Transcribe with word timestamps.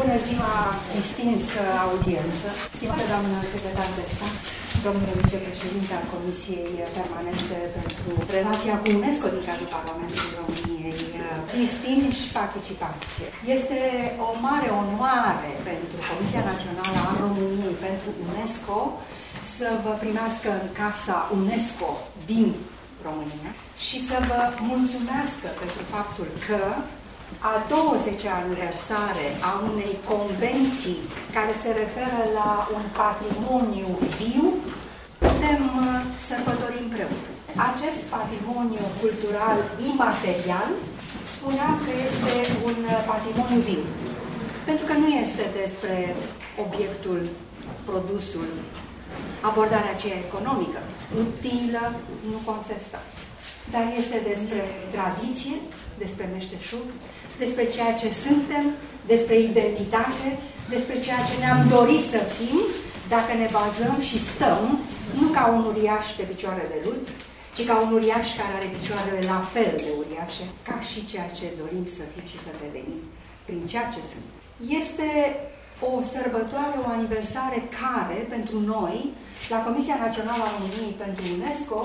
Bună 0.00 0.16
ziua, 0.28 0.54
distins 0.96 1.44
audiență, 1.86 2.48
stimată 2.76 3.04
doamnă 3.12 3.36
secretar 3.52 3.90
de 3.98 4.04
stat, 4.14 4.36
domnule 4.86 5.14
vicepreședinte 5.22 5.92
al 5.98 6.06
Comisiei 6.14 6.72
Permanente 6.98 7.58
pentru 7.78 8.10
Relația 8.36 8.74
cu 8.80 8.86
UNESCO 8.98 9.26
din 9.34 9.44
cadrul 9.48 9.74
Parlamentului 9.76 10.36
României, 10.40 11.00
distinși 11.60 12.22
participanți. 12.38 13.16
Este 13.56 13.78
o 14.28 14.30
mare 14.46 14.68
onoare 14.82 15.50
pentru 15.70 15.96
Comisia 16.10 16.42
Națională 16.50 16.98
a 17.08 17.12
României 17.24 17.76
pentru 17.86 18.08
UNESCO 18.30 18.78
să 19.56 19.68
vă 19.84 19.92
primească 20.02 20.48
în 20.60 20.66
casa 20.80 21.16
UNESCO 21.38 21.90
din 22.30 22.48
România 23.06 23.52
și 23.86 23.96
să 24.08 24.16
vă 24.28 24.40
mulțumească 24.70 25.48
pentru 25.62 25.82
faptul 25.94 26.28
că 26.46 26.60
a 27.52 27.54
20-a 27.72 28.34
aniversare 28.44 29.26
a 29.50 29.52
unei 29.70 29.94
convenții 30.12 31.00
care 31.36 31.52
se 31.62 31.70
referă 31.82 32.20
la 32.38 32.50
un 32.76 32.84
patrimoniu 33.02 33.90
viu, 34.20 34.46
putem 35.24 35.60
uh, 35.84 36.00
sărbători 36.28 36.82
împreună. 36.86 37.28
Acest 37.70 38.00
patrimoniu 38.16 38.84
cultural 39.02 39.58
imaterial 39.90 40.70
spuneam 41.34 41.74
că 41.84 41.92
este 42.08 42.32
un 42.68 42.78
uh, 42.92 42.98
patrimoniu 43.12 43.60
viu. 43.70 43.84
Pentru 44.68 44.84
că 44.88 44.94
nu 45.02 45.08
este 45.24 45.44
despre 45.60 45.94
obiectul, 46.64 47.20
produsul, 47.88 48.48
abordarea 49.48 49.94
aceea 49.96 50.18
economică, 50.28 50.80
utilă, 51.24 51.84
nu 52.30 52.38
contestă. 52.50 52.98
Dar 53.72 53.84
este 54.00 54.16
despre 54.30 54.60
tradiție, 54.94 55.56
despre 55.98 56.30
meșteșug, 56.34 56.86
despre 57.38 57.64
ceea 57.74 57.92
ce 57.94 58.08
suntem, 58.12 58.64
despre 59.06 59.38
identitate, 59.38 60.28
despre 60.68 60.98
ceea 60.98 61.22
ce 61.28 61.34
ne-am 61.38 61.68
dorit 61.68 62.04
să 62.14 62.20
fim, 62.36 62.58
dacă 63.08 63.32
ne 63.42 63.48
bazăm 63.58 63.96
și 64.08 64.26
stăm, 64.30 64.78
nu 65.20 65.26
ca 65.36 65.44
un 65.56 65.62
uriaș 65.70 66.06
pe 66.18 66.24
picioare 66.32 66.64
de 66.72 66.78
lut, 66.84 67.04
ci 67.54 67.66
ca 67.68 67.74
un 67.84 67.90
uriaș 67.98 68.26
care 68.40 68.52
are 68.54 68.68
picioarele 68.76 69.22
la 69.32 69.40
fel 69.54 69.72
de 69.84 69.90
uriașe, 70.02 70.44
ca 70.68 70.76
și 70.88 71.06
ceea 71.10 71.28
ce 71.38 71.46
dorim 71.60 71.86
să 71.96 72.02
fim 72.12 72.26
și 72.32 72.42
să 72.44 72.50
devenim, 72.62 73.00
prin 73.46 73.62
ceea 73.70 73.88
ce 73.94 74.00
sunt. 74.12 74.28
Este 74.80 75.08
o 75.88 75.90
sărbătoare, 76.12 76.76
o 76.84 76.86
aniversare 76.96 77.60
care, 77.80 78.18
pentru 78.34 78.56
noi, 78.74 78.96
la 79.52 79.58
Comisia 79.66 79.96
Națională 80.04 80.42
a 80.44 80.54
României 80.56 81.00
pentru 81.04 81.24
UNESCO, 81.36 81.80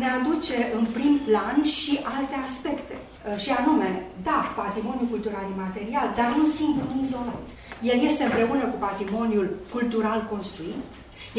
ne 0.00 0.08
aduce 0.18 0.56
în 0.76 0.84
prim 0.96 1.14
plan 1.28 1.58
și 1.64 1.92
alte 2.16 2.36
aspecte. 2.48 2.96
Uh, 3.26 3.38
și 3.42 3.50
anume, 3.60 3.90
da, 4.28 4.38
patrimoniul 4.62 5.12
cultural 5.14 5.46
imaterial, 5.54 6.08
dar 6.18 6.30
nu 6.38 6.44
singur, 6.58 6.84
nu 6.92 6.96
izolat. 7.04 7.46
El 7.90 7.98
este 8.08 8.22
împreună 8.24 8.64
cu 8.72 8.78
patrimoniul 8.88 9.48
cultural 9.74 10.18
construit, 10.32 10.82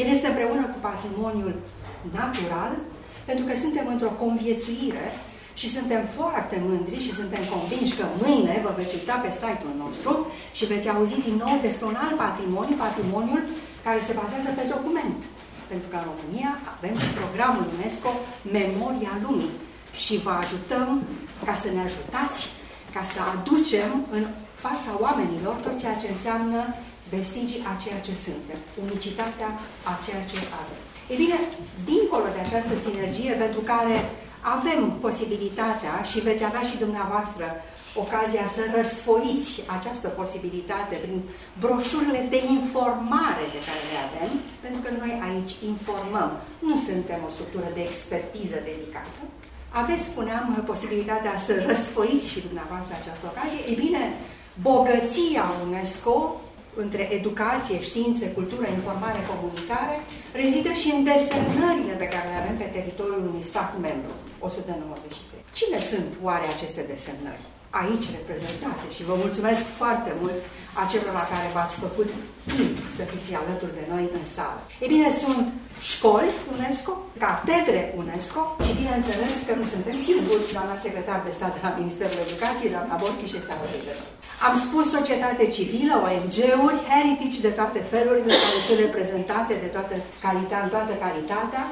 el 0.00 0.08
este 0.14 0.26
împreună 0.28 0.64
cu 0.72 0.78
patrimoniul 0.88 1.54
natural, 2.18 2.72
pentru 3.28 3.44
că 3.48 3.54
suntem 3.64 3.86
într-o 3.94 4.16
conviețuire 4.24 5.06
și 5.60 5.68
suntem 5.76 6.02
foarte 6.18 6.56
mândri 6.66 7.04
și 7.06 7.12
suntem 7.20 7.42
convinși 7.54 7.96
că 7.98 8.04
mâine 8.22 8.54
vă 8.64 8.72
veți 8.78 8.94
uita 8.98 9.16
pe 9.24 9.30
site-ul 9.40 9.76
nostru 9.84 10.12
și 10.56 10.68
veți 10.72 10.90
auzi 10.92 11.26
din 11.28 11.36
nou 11.44 11.54
despre 11.66 11.86
un 11.92 11.98
alt 12.04 12.16
patrimoniu, 12.26 12.76
patrimoniul 12.86 13.42
care 13.86 14.00
se 14.06 14.16
bazează 14.20 14.50
pe 14.54 14.64
document. 14.74 15.20
Pentru 15.70 15.88
că 15.90 15.96
în 15.98 16.08
România 16.10 16.50
avem 16.74 16.94
și 17.04 17.18
programul 17.20 17.66
UNESCO 17.76 18.10
Memoria 18.58 19.14
Lumii 19.24 19.54
și 20.04 20.14
vă 20.24 20.32
ajutăm 20.42 20.88
ca 21.46 21.54
să 21.62 21.68
ne 21.74 21.80
ajutați, 21.88 22.40
ca 22.94 23.02
să 23.12 23.18
aducem 23.34 23.90
în 24.18 24.24
fața 24.64 24.92
oamenilor 25.06 25.54
tot 25.64 25.74
ceea 25.82 25.96
ce 26.02 26.08
înseamnă 26.08 26.60
vestigii 27.14 27.64
a 27.70 27.72
ceea 27.82 28.00
ce 28.06 28.14
suntem, 28.26 28.60
unicitatea 28.84 29.50
a 29.90 29.92
ceea 30.04 30.22
ce 30.30 30.38
avem. 30.60 30.80
E 31.12 31.14
bine, 31.24 31.38
dincolo 31.90 32.28
de 32.36 32.40
această 32.46 32.74
sinergie 32.84 33.32
pentru 33.44 33.60
care 33.72 33.96
avem 34.56 34.80
posibilitatea 35.06 35.94
și 36.10 36.24
veți 36.28 36.44
avea 36.44 36.64
și 36.68 36.82
dumneavoastră 36.84 37.46
ocazia 38.04 38.46
să 38.56 38.62
răsfoiți 38.78 39.52
această 39.78 40.08
posibilitate 40.20 40.94
prin 41.04 41.20
broșurile 41.62 42.20
de 42.34 42.40
informare 42.58 43.44
pe 43.54 43.60
care 43.68 43.82
le 43.90 43.98
avem, 44.08 44.30
pentru 44.64 44.80
că 44.84 44.90
noi 45.00 45.12
aici 45.26 45.52
informăm, 45.72 46.30
nu 46.68 46.76
suntem 46.88 47.20
o 47.26 47.34
structură 47.34 47.68
de 47.76 47.82
expertiză 47.90 48.58
dedicată. 48.70 49.20
Aveți, 49.82 50.04
spuneam, 50.12 50.62
posibilitatea 50.66 51.34
să 51.46 51.52
răsfoiți 51.66 52.30
și 52.32 52.44
dumneavoastră 52.46 52.92
această 52.96 53.24
ocazie. 53.32 53.60
Ei 53.70 53.78
bine, 53.84 54.02
bogăția 54.68 55.44
UNESCO 55.66 56.16
între 56.84 57.02
educație, 57.18 57.78
științe, 57.88 58.26
cultură, 58.38 58.66
informare, 58.78 59.20
comunicare, 59.32 59.96
rezidă 60.42 60.72
și 60.80 60.88
în 60.94 61.00
desemnările 61.10 61.94
pe 62.02 62.10
care 62.12 62.26
le 62.28 62.40
avem 62.42 62.56
pe 62.58 62.68
teritoriul 62.76 63.28
unui 63.30 63.44
stat 63.50 63.70
membru, 63.86 64.14
193. 64.38 65.44
Cine 65.58 65.78
sunt 65.90 66.10
oare 66.26 66.46
aceste 66.54 66.82
desemnări? 66.92 67.44
aici 67.70 68.06
reprezentate 68.18 68.86
și 68.96 69.06
vă 69.08 69.14
mulțumesc 69.24 69.62
foarte 69.80 70.10
mult 70.20 70.38
acelor 70.84 71.12
la 71.20 71.26
care 71.32 71.46
v-ați 71.56 71.76
făcut 71.84 72.08
timp 72.52 72.76
să 72.96 73.02
fiți 73.12 73.30
alături 73.40 73.76
de 73.78 73.84
noi 73.92 74.04
în 74.18 74.24
sală. 74.36 74.60
E 74.82 74.86
bine, 74.94 75.08
sunt 75.22 75.46
școli 75.90 76.30
UNESCO, 76.54 76.92
catedre 77.24 77.82
UNESCO 78.00 78.40
și 78.64 78.72
bineînțeles 78.80 79.34
că 79.46 79.52
nu 79.60 79.66
suntem 79.74 79.96
singuri, 80.08 80.52
doamna 80.56 80.76
secretar 80.84 81.18
de 81.26 81.32
stat 81.38 81.52
de 81.56 81.62
la 81.66 81.72
Ministerul 81.80 82.18
Educației, 82.26 82.74
doamna 82.76 83.00
Borchi 83.02 83.30
și 83.30 83.38
este 83.40 83.52
alături 83.56 83.88
de 83.88 83.94
noi. 83.98 84.10
Am 84.46 84.54
spus 84.64 84.84
societate 84.98 85.44
civilă, 85.56 85.94
ONG-uri, 86.06 86.78
heritage 86.90 87.38
de 87.46 87.52
toate 87.58 87.80
felurile 87.92 88.34
care 88.44 88.58
sunt 88.66 88.78
reprezentate 88.86 89.54
de 89.64 89.68
toată 89.76 89.94
calitatea, 90.24 90.72
toată 90.76 90.94
calitatea, 91.04 91.64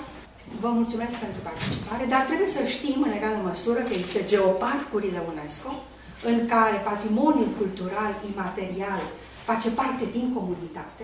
Vă 0.63 0.71
mulțumesc 0.79 1.15
pentru 1.25 1.41
participare, 1.49 2.05
dar 2.13 2.23
trebuie 2.29 2.51
să 2.57 2.63
știm 2.77 2.99
în 3.07 3.13
egală 3.19 3.39
măsură 3.51 3.81
că 3.89 3.95
este 4.05 4.21
geoparcurile 4.31 5.21
UNESCO, 5.33 5.71
în 6.31 6.39
care 6.53 6.77
patrimoniul 6.91 7.53
cultural 7.61 8.13
imaterial 8.33 9.03
face 9.49 9.69
parte 9.81 10.05
din 10.17 10.27
comunitate 10.37 11.03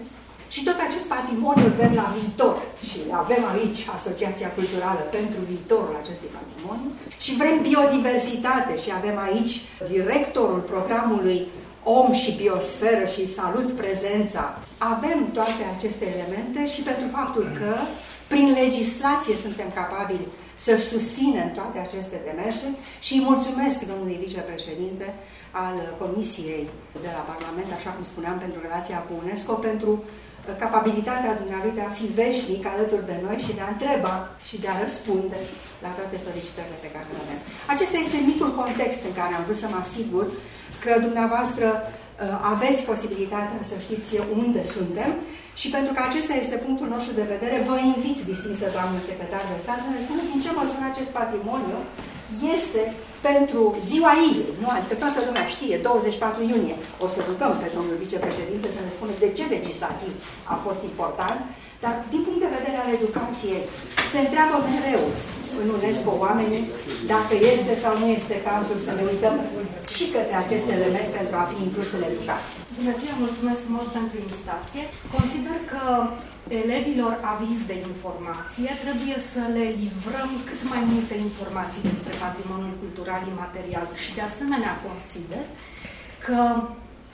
și 0.54 0.64
tot 0.68 0.78
acest 0.88 1.06
patrimoniu 1.16 1.64
îl 1.66 1.74
avem 1.76 1.92
la 2.02 2.08
viitor 2.18 2.56
și 2.88 2.98
avem 3.22 3.42
aici 3.52 3.80
Asociația 3.96 4.50
Culturală 4.58 5.02
pentru 5.18 5.40
viitorul 5.50 5.94
acestui 6.02 6.30
patrimoniu 6.38 6.90
și 7.24 7.32
vrem 7.40 7.56
biodiversitate 7.68 8.72
și 8.82 8.90
avem 8.98 9.16
aici 9.28 9.52
directorul 9.94 10.60
programului 10.72 11.38
Om 11.98 12.12
și 12.22 12.36
Biosferă 12.40 13.04
și 13.14 13.34
salut 13.38 13.68
prezența. 13.82 14.42
Avem 14.94 15.18
toate 15.38 15.62
aceste 15.76 16.04
elemente 16.14 16.60
și 16.72 16.80
pentru 16.88 17.06
faptul 17.18 17.46
că 17.60 17.72
prin 18.32 18.48
legislație 18.62 19.36
suntem 19.44 19.68
capabili 19.80 20.26
să 20.66 20.72
susținem 20.90 21.48
toate 21.58 21.78
aceste 21.86 22.16
demersuri 22.28 22.76
și 23.06 23.12
îi 23.14 23.26
mulțumesc 23.30 23.76
domnului 23.90 24.22
vicepreședinte 24.26 25.06
al 25.64 25.76
Comisiei 26.02 26.64
de 27.04 27.10
la 27.16 27.22
Parlament, 27.32 27.70
așa 27.78 27.90
cum 27.94 28.04
spuneam, 28.12 28.36
pentru 28.44 28.58
relația 28.66 28.98
cu 29.06 29.12
UNESCO, 29.22 29.52
pentru 29.68 29.90
uh, 29.90 30.06
capabilitatea 30.64 31.38
dumneavoastră 31.40 31.78
de 31.78 31.84
a 31.86 31.96
fi 31.98 32.06
veșnic 32.22 32.62
alături 32.74 33.08
de 33.10 33.16
noi 33.24 33.38
și 33.44 33.52
de 33.56 33.62
a 33.64 33.72
întreba 33.74 34.14
și 34.48 34.56
de 34.62 34.68
a 34.70 34.80
răspunde 34.84 35.38
la 35.84 35.90
toate 35.98 36.16
solicitările 36.26 36.78
pe 36.82 36.92
care 36.94 37.06
le 37.12 37.20
avem. 37.24 37.40
Acesta 37.74 37.98
este 38.00 38.18
micul 38.30 38.50
context 38.60 39.00
în 39.08 39.14
care 39.20 39.32
am 39.34 39.44
vrut 39.46 39.60
să 39.62 39.68
mă 39.72 39.78
asigur 39.86 40.26
că 40.84 40.92
dumneavoastră 41.06 41.66
uh, 41.78 42.52
aveți 42.54 42.80
posibilitatea 42.90 43.60
să 43.70 43.76
știți 43.86 44.10
unde 44.42 44.62
suntem 44.76 45.10
și 45.60 45.68
pentru 45.76 45.92
că 45.94 46.00
acesta 46.04 46.34
este 46.42 46.56
punctul 46.66 46.88
nostru 46.94 47.12
de 47.20 47.30
vedere, 47.34 47.56
vă 47.70 47.76
invit, 47.94 48.18
distinsă 48.30 48.66
doamnă 48.76 48.98
secretar 49.08 49.42
de 49.50 49.62
stat, 49.64 49.78
să 49.84 49.90
ne 49.90 50.04
spuneți 50.06 50.34
în 50.34 50.42
ce 50.44 50.50
măsură 50.60 50.84
acest 50.86 51.10
patrimoniu 51.20 51.78
este 52.56 52.82
pentru 53.28 53.60
ziua 53.90 54.12
ei, 54.26 54.36
nu? 54.62 54.68
Adică 54.76 54.94
toată 55.02 55.18
lumea 55.28 55.46
știe, 55.54 55.76
24 55.76 56.42
iunie. 56.50 56.76
O 57.04 57.06
să 57.14 57.20
rugăm 57.28 57.52
pe 57.62 57.68
domnul 57.76 57.96
vicepreședinte 58.04 58.68
să 58.76 58.80
ne 58.82 58.94
spună 58.96 59.12
de 59.24 59.28
ce 59.36 59.44
legislativ 59.56 60.12
a 60.54 60.56
fost 60.66 60.82
important, 60.90 61.40
dar 61.84 61.94
din 62.12 62.22
punct 62.26 62.40
de 62.42 62.54
vedere 62.56 62.78
al 62.80 62.90
educației, 62.98 63.62
se 64.12 64.18
întreabă 64.24 64.56
mereu 64.72 65.04
în 65.62 65.68
UNESCO 65.76 66.10
oamenii 66.26 66.64
dacă 67.14 67.34
este 67.54 67.72
sau 67.82 67.92
nu 68.02 68.08
este 68.18 68.36
cazul 68.48 68.78
să 68.86 68.92
ne 68.94 69.04
uităm 69.10 69.36
și 69.96 70.04
către 70.14 70.36
acest 70.44 70.66
element 70.76 71.08
pentru 71.18 71.34
a 71.38 71.48
fi 71.50 71.56
inclus 71.66 71.90
în 71.96 72.02
educație. 72.10 72.61
Bună 72.78 72.92
ziua, 73.00 73.14
mulțumesc 73.26 73.60
frumos 73.66 73.86
pentru 73.98 74.16
invitație. 74.26 74.82
Consider 75.16 75.56
că 75.72 75.84
elevilor 76.62 77.14
aviz 77.34 77.58
de 77.70 77.76
informație 77.90 78.70
trebuie 78.84 79.18
să 79.32 79.42
le 79.56 79.66
livrăm 79.82 80.30
cât 80.48 80.62
mai 80.72 80.82
multe 80.92 81.14
informații 81.28 81.88
despre 81.90 82.12
patrimoniul 82.24 82.76
cultural 82.82 83.22
imaterial 83.34 83.86
și 84.02 84.10
de 84.18 84.22
asemenea 84.30 84.72
consider 84.88 85.44
că 86.26 86.38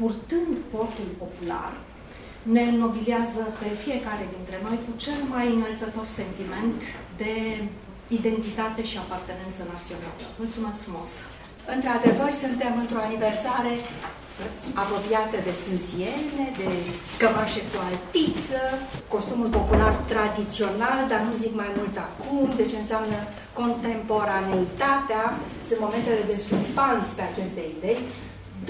purtând 0.00 0.52
portul 0.74 1.10
popular, 1.22 1.72
ne 2.54 2.62
înnobilează 2.72 3.42
pe 3.60 3.68
fiecare 3.84 4.24
dintre 4.34 4.56
noi 4.66 4.78
cu 4.86 4.92
cel 5.04 5.20
mai 5.34 5.46
înălțător 5.56 6.06
sentiment 6.20 6.78
de 7.22 7.34
identitate 8.18 8.82
și 8.90 8.96
apartenență 9.04 9.62
națională. 9.72 10.24
Mulțumesc 10.42 10.78
frumos! 10.86 11.10
Într-adevăr, 11.74 12.30
suntem 12.44 12.72
într-o 12.82 13.04
aniversare 13.08 13.72
apropiată 14.82 15.36
de 15.46 15.52
sânziene, 15.64 16.44
de 16.60 16.68
cămașe 17.20 17.60
cu 17.70 17.76
altiță, 17.88 18.62
costumul 19.14 19.50
popular 19.58 19.94
tradițional, 20.12 20.98
dar 21.12 21.20
nu 21.28 21.32
zic 21.42 21.52
mai 21.62 21.70
mult 21.78 21.96
acum, 22.08 22.38
deci 22.60 22.74
înseamnă 22.80 23.18
contemporaneitatea, 23.60 25.24
sunt 25.66 25.80
momentele 25.86 26.22
de 26.32 26.38
suspans 26.48 27.04
pe 27.16 27.22
aceste 27.30 27.62
idei. 27.76 28.00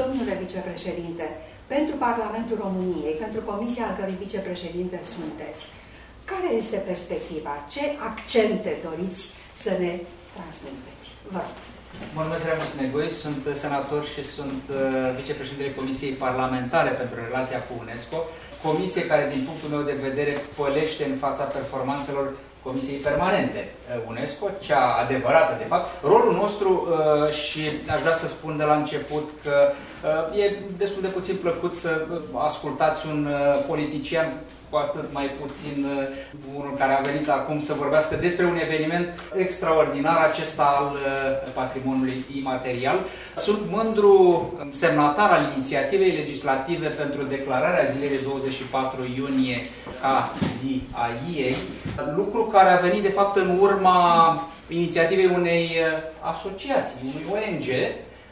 Domnule 0.00 0.34
vicepreședinte, 0.44 1.26
pentru 1.74 1.94
Parlamentul 2.06 2.56
României, 2.66 3.20
pentru 3.24 3.40
comisia 3.50 3.84
al 3.86 3.94
cărui 3.98 4.22
vicepreședinte 4.24 4.98
sunteți, 5.14 5.62
care 6.30 6.48
este 6.62 6.76
perspectiva? 6.90 7.54
Ce 7.74 7.84
accente 8.10 8.70
doriți 8.86 9.22
să 9.62 9.70
ne 9.82 9.92
transmiteți? 10.34 11.08
Vă 11.34 11.40
rog. 11.46 11.77
Mă 12.14 12.22
numesc 12.22 12.44
Remus 12.44 12.72
Negoi, 12.80 13.10
sunt 13.10 13.42
senator 13.52 14.04
și 14.12 14.22
sunt 14.24 14.62
uh, 14.70 14.76
vicepreședintele 15.20 15.78
Comisiei 15.80 16.20
Parlamentare 16.26 16.90
pentru 16.90 17.16
Relația 17.28 17.58
cu 17.58 17.72
UNESCO, 17.84 18.16
comisie 18.62 19.06
care, 19.06 19.24
din 19.34 19.42
punctul 19.46 19.68
meu 19.74 19.82
de 19.90 19.96
vedere, 20.08 20.34
pălește 20.56 21.04
în 21.04 21.16
fața 21.24 21.44
performanțelor 21.44 22.26
Comisiei 22.62 23.04
Permanente 23.08 23.60
uh, 23.68 24.02
UNESCO, 24.08 24.46
cea 24.60 24.82
adevărată, 25.02 25.54
de 25.58 25.70
fapt. 25.72 25.86
Rolul 26.02 26.34
nostru, 26.42 26.70
uh, 26.70 27.32
și 27.32 27.62
aș 27.94 28.00
vrea 28.00 28.16
să 28.22 28.26
spun 28.26 28.56
de 28.56 28.64
la 28.64 28.74
început 28.74 29.28
că 29.44 29.56
e 30.42 30.56
destul 30.76 31.02
de 31.02 31.08
puțin 31.08 31.36
plăcut 31.36 31.74
să 31.74 32.06
ascultați 32.34 33.06
un 33.06 33.28
politician 33.66 34.28
cu 34.70 34.76
atât 34.76 35.06
mai 35.12 35.30
puțin 35.40 35.76
uh, 35.84 36.56
unul 36.58 36.74
care 36.78 36.92
a 36.92 37.00
venit 37.10 37.28
acum 37.28 37.60
să 37.60 37.72
vorbească 37.74 38.16
despre 38.16 38.44
un 38.46 38.58
eveniment 38.66 39.20
extraordinar, 39.36 40.16
acesta 40.16 40.62
al 40.78 40.90
uh, 40.92 41.52
patrimoniului 41.54 42.24
imaterial. 42.36 42.98
Sunt 43.36 43.60
mândru 43.70 44.14
semnatar 44.70 45.30
al 45.30 45.52
inițiativei 45.54 46.16
legislative 46.16 46.86
pentru 46.86 47.22
declararea 47.22 47.90
zilei 47.92 48.08
de 48.08 48.20
24 48.24 49.12
iunie 49.16 49.58
ca 50.00 50.32
zi 50.60 50.82
a 50.92 51.08
ei, 51.36 51.56
lucru 52.16 52.42
care 52.44 52.70
a 52.70 52.80
venit 52.80 53.02
de 53.02 53.10
fapt 53.10 53.36
în 53.36 53.58
urma 53.60 53.98
inițiativei 54.68 55.30
unei 55.34 55.64
uh, 55.64 56.30
asociații, 56.32 56.96
unui 57.02 57.24
ONG, 57.32 57.66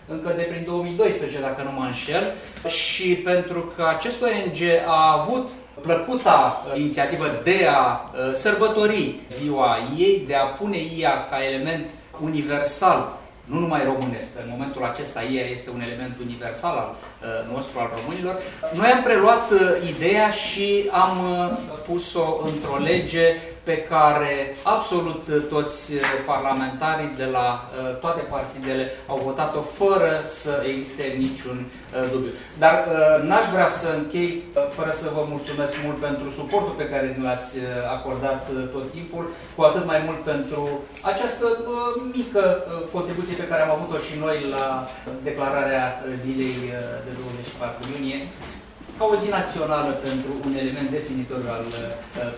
încă 0.08 0.32
de 0.36 0.42
prin 0.42 0.64
2012, 0.66 1.40
dacă 1.40 1.62
nu 1.62 1.72
mă 1.72 1.84
înșel, 1.84 2.34
și 2.68 3.14
pentru 3.14 3.72
că 3.76 3.86
acest 3.96 4.22
ONG 4.22 4.58
a 4.86 5.20
avut 5.20 5.50
plăcuta 5.80 6.64
uh, 6.66 6.78
inițiativă 6.78 7.26
de 7.42 7.66
a 7.70 7.84
uh, 7.84 8.34
sărbători 8.34 9.14
ziua 9.30 9.78
ei, 9.96 10.24
de 10.26 10.34
a 10.34 10.44
pune 10.44 10.78
ea 10.98 11.28
ca 11.30 11.44
element 11.44 11.86
universal 12.20 13.16
nu 13.46 13.58
numai 13.58 13.84
românesc, 13.84 14.28
în 14.42 14.48
momentul 14.50 14.84
acesta 14.84 15.22
ea 15.22 15.46
este 15.46 15.70
un 15.70 15.80
element 15.80 16.14
universal 16.26 16.76
al 16.76 16.94
uh, 16.94 17.54
nostru, 17.54 17.78
al 17.78 17.90
românilor. 17.96 18.36
Noi 18.74 18.90
am 18.90 19.02
preluat 19.02 19.50
uh, 19.50 19.60
ideea 19.96 20.30
și 20.30 20.88
am 20.90 21.16
uh, 21.18 21.52
pus-o 21.86 22.40
într-o 22.44 22.82
lege 22.84 23.26
pe 23.68 23.76
care 23.92 24.34
absolut 24.76 25.22
toți 25.54 25.82
uh, 25.94 26.00
parlamentarii 26.32 27.12
de 27.20 27.28
la 27.36 27.48
uh, 27.50 27.96
toate 28.04 28.22
partidele 28.34 28.84
au 29.12 29.18
votat-o 29.28 29.62
fără 29.80 30.10
să 30.42 30.52
existe 30.70 31.04
niciun 31.24 31.58
uh, 31.66 32.10
dubiu. 32.12 32.32
Dar 32.62 32.76
n-aș 33.28 33.46
vrea 33.54 33.68
să 33.80 33.88
închei 34.00 34.30
fără 34.76 34.92
să 35.02 35.06
vă 35.16 35.22
mulțumesc 35.34 35.74
mult 35.84 35.98
pentru 36.06 36.26
suportul 36.38 36.74
pe 36.78 36.90
care 36.92 37.06
ne 37.06 37.22
l-ați 37.28 37.52
acordat 37.96 38.40
tot 38.74 38.86
timpul, 38.96 39.24
cu 39.56 39.62
atât 39.62 39.84
mai 39.92 40.00
mult 40.06 40.20
pentru 40.32 40.62
această 41.12 41.46
mică 42.16 42.42
contribuție 42.92 43.36
pe 43.36 43.50
care 43.50 43.62
am 43.62 43.74
avut-o 43.76 43.98
și 44.06 44.14
noi 44.24 44.38
la 44.56 44.66
declararea 45.28 45.84
zilei 46.24 46.56
de 47.06 47.12
24 47.20 47.84
iunie 47.92 48.18
ca 48.98 49.04
o 49.12 49.14
zi 49.22 49.28
națională 49.40 49.90
pentru 50.06 50.30
un 50.46 50.54
element 50.62 50.88
definitoriu 50.98 51.50
al 51.58 51.66
uh, 51.72 51.82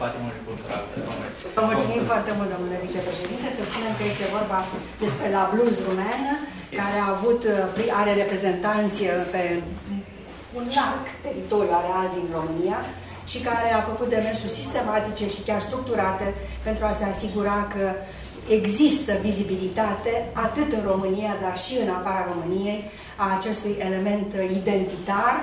patrimoniului 0.03 0.47
cultural 0.49 0.83
românesc. 1.09 1.37
Vă 1.59 1.63
mulțumim 1.71 2.03
foarte 2.11 2.33
mult, 2.37 2.49
domnule 2.55 2.79
vicepreședinte. 2.87 3.47
Să 3.59 3.63
spunem 3.71 3.93
că 3.99 4.05
este 4.13 4.27
vorba 4.37 4.59
despre 5.05 5.27
la 5.37 5.43
Blues 5.53 5.77
Rumenă, 5.89 6.33
care 6.81 6.97
a 7.01 7.09
avut, 7.17 7.41
uh, 7.83 8.01
are 8.01 8.13
reprezentanți 8.23 9.01
uh, 9.07 9.13
pe 9.35 9.43
un 10.59 10.65
larg 10.79 11.05
teritoriu 11.27 11.73
areal 11.81 12.09
din 12.17 12.27
România 12.39 12.79
și 13.31 13.39
care 13.49 13.69
a 13.73 13.89
făcut 13.91 14.09
demersuri 14.17 14.59
sistematice 14.61 15.25
și 15.35 15.41
chiar 15.49 15.61
structurate 15.69 16.27
pentru 16.67 16.85
a 16.87 16.93
se 17.01 17.05
asigura 17.05 17.59
că 17.75 17.87
există 18.59 19.13
vizibilitate 19.29 20.13
atât 20.47 20.69
în 20.79 20.85
România, 20.93 21.33
dar 21.45 21.57
și 21.65 21.75
în 21.85 21.91
afara 21.99 22.29
României 22.33 22.81
a 23.25 23.27
acestui 23.39 23.75
element 23.89 24.29
identitar 24.61 25.37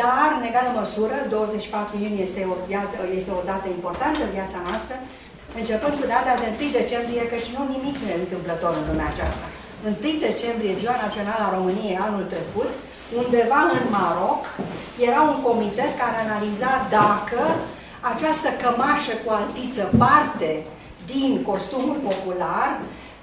dar, 0.00 0.28
în 0.38 0.44
egală 0.50 0.70
măsură, 0.80 1.16
24 1.28 1.96
iunie 2.02 2.26
este 2.28 2.40
o, 2.52 2.54
viață, 2.70 2.96
este 3.18 3.32
o 3.38 3.42
dată 3.50 3.66
importantă 3.68 4.20
în 4.24 4.32
viața 4.38 4.58
noastră, 4.68 4.96
începând 5.60 5.94
cu 5.98 6.06
data 6.14 6.32
de 6.42 6.48
1 6.50 6.78
decembrie, 6.80 7.30
căci 7.32 7.48
nu 7.54 7.62
nimic 7.74 7.96
nu 8.00 8.08
e 8.10 8.24
întâmplător 8.26 8.72
în 8.80 8.84
lumea 8.90 9.08
aceasta. 9.12 9.46
1 9.86 10.26
decembrie, 10.28 10.80
Ziua 10.80 10.96
Națională 11.04 11.42
a 11.44 11.54
României 11.56 12.02
anul 12.06 12.24
trecut, 12.34 12.72
undeva 13.20 13.60
în 13.76 13.84
Maroc, 13.96 14.42
era 15.08 15.20
un 15.32 15.38
comitet 15.48 15.92
care 16.02 16.16
analiza 16.26 16.72
dacă 16.98 17.42
această 18.12 18.48
cămașă 18.62 19.14
cu 19.22 19.28
altiță 19.38 19.84
parte 20.02 20.50
din 21.12 21.30
costumul 21.50 21.98
popular 22.08 22.70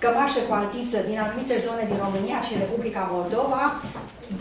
cămașe 0.06 0.42
cu 0.48 0.54
altiță 0.60 0.98
din 1.10 1.18
anumite 1.26 1.56
zone 1.66 1.84
din 1.92 2.00
România 2.06 2.40
și 2.48 2.62
Republica 2.64 3.04
Moldova, 3.16 3.64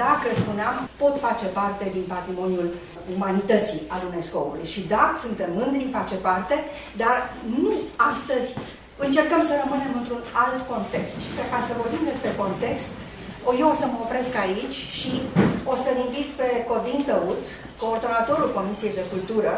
dacă, 0.02 0.28
spuneam, 0.42 0.74
pot 1.02 1.14
face 1.26 1.46
parte 1.58 1.84
din 1.96 2.04
patrimoniul 2.14 2.68
umanității 3.14 3.82
al 3.94 4.02
UNESCO-ului. 4.10 4.66
Și 4.72 4.80
da, 4.94 5.04
suntem 5.24 5.50
mândri, 5.58 5.94
face 5.98 6.16
parte, 6.28 6.56
dar 7.02 7.16
nu 7.56 7.72
astăzi 8.12 8.48
încercăm 9.06 9.42
să 9.48 9.52
rămânem 9.62 9.92
într-un 10.00 10.22
alt 10.44 10.60
context. 10.72 11.14
Și 11.24 11.30
să, 11.36 11.42
ca 11.52 11.60
să 11.68 11.80
vorbim 11.82 12.02
despre 12.10 12.30
context, 12.42 12.88
eu 13.60 13.68
o 13.70 13.80
să 13.80 13.86
mă 13.92 13.98
opresc 14.04 14.32
aici 14.46 14.78
și 14.98 15.12
o 15.72 15.74
să-l 15.82 15.98
invit 16.06 16.28
pe 16.40 16.48
Codin 16.68 17.00
Tăut, 17.08 17.44
coordonatorul 17.80 18.50
Comisiei 18.58 18.98
de 18.98 19.04
Cultură, 19.12 19.54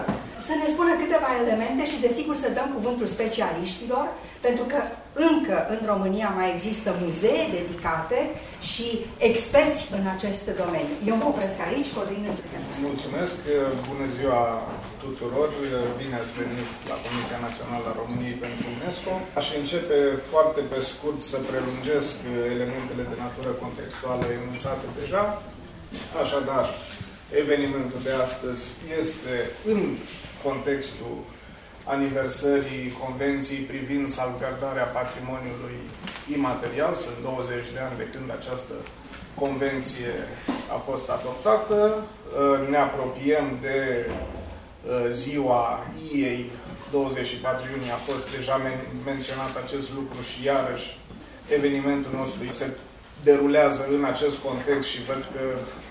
să 0.46 0.52
ne 0.60 0.66
spună 0.72 0.92
câteva 1.02 1.30
elemente 1.42 1.84
și 1.90 2.04
desigur 2.06 2.36
să 2.44 2.54
dăm 2.58 2.68
cuvântul 2.76 3.08
specialiștilor, 3.16 4.06
pentru 4.46 4.64
că 4.72 4.78
încă 5.30 5.56
în 5.74 5.80
România 5.92 6.28
mai 6.38 6.48
există 6.54 6.88
muzee 7.02 7.42
dedicate 7.58 8.18
și 8.70 8.86
experți 9.30 9.82
în 9.98 10.04
acest 10.14 10.44
domeniu. 10.62 10.94
Eu 11.10 11.16
mă 11.20 11.26
opresc 11.32 11.56
aici, 11.68 11.88
Codin. 11.96 12.22
Mulțumesc, 12.90 13.36
bună 13.90 14.06
ziua 14.16 14.40
tuturor, 15.06 15.48
bine 16.00 16.16
ați 16.18 16.32
venit 16.42 16.70
la 16.90 16.96
Comisia 17.06 17.38
Națională 17.46 17.86
a 17.88 17.98
României 18.00 18.42
pentru 18.44 18.66
UNESCO. 18.76 19.12
Aș 19.40 19.46
începe 19.60 19.98
foarte 20.30 20.60
pe 20.72 20.78
scurt 20.90 21.20
să 21.30 21.36
prelungesc 21.50 22.14
elementele 22.54 23.04
de 23.10 23.16
natură 23.24 23.50
contextuală 23.64 24.24
enunțate 24.38 24.86
deja. 25.00 25.22
Așadar, 26.22 26.66
evenimentul 27.42 28.00
de 28.08 28.14
astăzi 28.26 28.64
este 29.00 29.34
în 29.72 29.80
contextul 30.46 31.16
aniversării 31.94 32.96
Convenției 33.02 33.68
privind 33.72 34.06
salvgardarea 34.18 34.92
patrimoniului 34.98 35.78
imaterial. 36.36 36.92
Sunt 37.04 37.18
20 37.22 37.74
de 37.74 37.80
ani 37.86 37.96
de 38.02 38.06
când 38.14 38.28
această 38.38 38.74
convenție 39.42 40.14
a 40.76 40.78
fost 40.88 41.06
adoptată. 41.16 41.78
Ne 42.72 42.78
apropiem 42.88 43.46
de 43.66 43.78
uh, 44.08 44.35
ziua 45.10 45.86
IEI, 46.12 46.50
24 46.90 47.70
iunie 47.72 47.92
a 47.92 48.06
fost 48.10 48.30
deja 48.36 48.56
men 48.56 48.78
menționat 49.04 49.52
acest 49.64 49.88
lucru 49.94 50.18
și 50.28 50.44
iarăși 50.44 50.98
evenimentul 51.58 52.12
nostru 52.14 52.52
se 52.52 52.66
derulează 53.22 53.88
în 53.96 54.04
acest 54.04 54.36
context 54.38 54.88
și 54.88 55.04
văd 55.04 55.22
că 55.34 55.42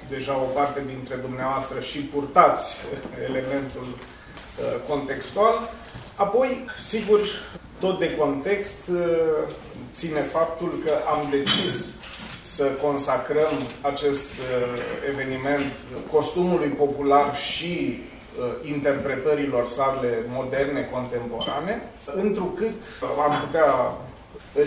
deja 0.09 0.37
o 0.37 0.47
parte 0.57 0.83
dintre 0.93 1.15
dumneavoastră 1.15 1.79
și 1.79 1.97
purtați 1.99 2.75
elementul 3.29 3.87
uh, 3.95 4.75
contextual. 4.89 5.69
Apoi, 6.15 6.65
sigur, 6.81 7.19
tot 7.79 7.99
de 7.99 8.15
context 8.15 8.81
uh, 8.91 8.99
ține 9.93 10.21
faptul 10.21 10.81
că 10.85 10.91
am 11.07 11.27
decis 11.29 11.93
să 12.41 12.63
consacrăm 12.63 13.53
acest 13.81 14.29
uh, 14.29 14.79
eveniment 15.09 15.71
costumului 16.11 16.67
popular 16.67 17.37
și 17.37 18.03
interpretărilor 18.63 19.67
sale 19.67 20.09
moderne, 20.27 20.89
contemporane, 20.91 21.81
întrucât 22.15 22.81
am 23.27 23.39
putea 23.45 23.97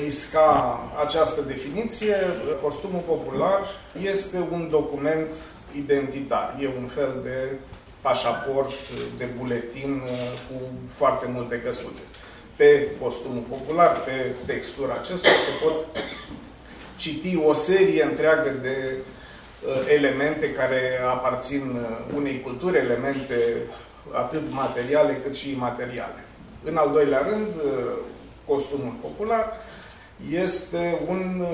risca 0.05 0.81
această 1.05 1.41
definiție, 1.41 2.17
costumul 2.63 3.03
popular 3.07 3.61
este 4.03 4.37
un 4.53 4.69
document 4.71 5.35
identitar. 5.77 6.57
E 6.61 6.67
un 6.81 6.87
fel 6.87 7.21
de 7.23 7.53
pașaport, 8.01 8.73
de 9.17 9.27
buletin 9.39 10.03
cu 10.49 10.61
foarte 10.95 11.27
multe 11.35 11.61
căsuțe. 11.61 12.03
Pe 12.57 12.89
costumul 13.03 13.43
popular, 13.49 14.01
pe 14.01 14.35
textura 14.47 14.95
acestuia 15.01 15.33
se 15.33 15.65
pot 15.65 15.87
citi 16.97 17.39
o 17.47 17.53
serie 17.53 18.03
întreagă 18.03 18.51
de 18.63 18.97
elemente 19.95 20.53
care 20.53 20.81
aparțin 21.09 21.77
unei 22.17 22.41
culturi, 22.41 22.77
elemente 22.77 23.35
atât 24.13 24.53
materiale 24.53 25.21
cât 25.25 25.35
și 25.37 25.51
imateriale. 25.51 26.25
În 26.65 26.77
al 26.77 26.91
doilea 26.93 27.27
rând, 27.29 27.55
costumul 28.47 28.95
popular 29.01 29.53
este 30.31 30.99
un 31.09 31.45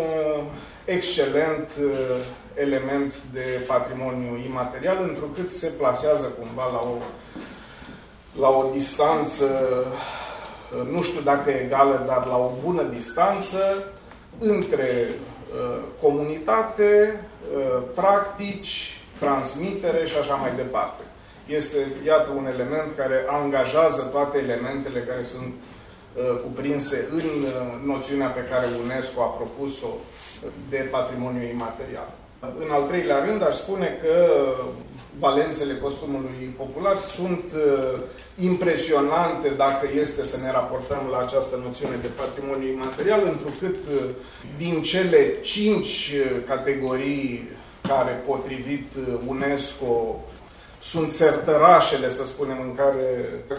excelent 0.85 1.71
element 2.55 3.15
de 3.33 3.65
patrimoniu 3.67 4.43
imaterial, 4.49 4.99
întrucât 5.03 5.51
se 5.51 5.67
plasează 5.67 6.27
cumva 6.27 6.71
la 6.73 6.81
o, 6.81 6.97
la 8.41 8.49
o 8.49 8.71
distanță, 8.73 9.47
nu 10.91 11.03
știu 11.03 11.21
dacă 11.21 11.51
egală, 11.51 12.05
dar 12.07 12.27
la 12.27 12.37
o 12.37 12.51
bună 12.65 12.83
distanță 12.83 13.59
între 14.39 15.09
uh, 15.09 15.34
comunitate, 16.01 17.21
uh, 17.57 17.83
practici, 17.95 19.01
transmitere 19.19 20.07
și 20.07 20.17
așa 20.17 20.35
mai 20.35 20.53
departe. 20.57 21.03
Este, 21.47 21.79
iată, 22.07 22.31
un 22.37 22.47
element 22.47 22.97
care 22.97 23.25
angajează 23.29 24.03
toate 24.03 24.39
elementele 24.39 25.01
care 25.01 25.23
sunt 25.23 25.53
uh, 25.53 26.41
cuprinse 26.43 27.09
în 27.13 27.29
noțiunea 27.85 28.29
pe 28.29 28.45
care 28.51 28.67
UNESCO 28.85 29.23
a 29.23 29.27
propus-o 29.27 29.93
de 30.69 30.89
patrimoniu 30.91 31.43
imaterial. 31.49 32.11
În 32.41 32.71
al 32.71 32.83
treilea 32.83 33.25
rând, 33.25 33.43
aș 33.47 33.55
spune 33.55 33.99
că 34.03 34.45
valențele 35.18 35.75
costumului 35.83 36.54
popular 36.56 36.99
sunt 36.99 37.44
uh, 37.54 38.00
impresionante 38.40 39.49
dacă 39.49 39.88
este 40.00 40.23
să 40.23 40.40
ne 40.40 40.50
raportăm 40.50 41.09
la 41.11 41.18
această 41.18 41.61
noțiune 41.64 41.97
de 42.02 42.09
patrimoniu 42.09 42.68
imaterial, 42.68 43.21
întrucât 43.25 43.76
uh, 43.76 44.11
din 44.56 44.83
cele 44.83 45.40
cinci 45.40 46.12
uh, 46.14 46.37
categorii 46.47 47.49
care, 47.88 48.23
potrivit 48.26 48.92
UNESCO, 49.26 50.25
sunt 50.80 51.11
sertărașele, 51.11 52.09
să 52.09 52.26
spunem, 52.26 52.59
în 52.61 52.75
care 52.75 53.06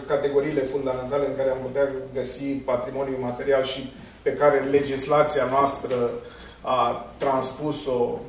categoriile 0.07 0.61
fundamentale 0.61 1.27
în 1.27 1.35
care 1.35 1.49
am 1.49 1.57
putea 1.65 1.89
găsi 2.13 2.43
patrimoniu 2.43 3.17
material 3.21 3.63
și 3.63 3.93
pe 4.21 4.33
care 4.33 4.67
legislația 4.71 5.47
noastră 5.51 6.09
a 6.61 7.05
transpus-o 7.17 8.19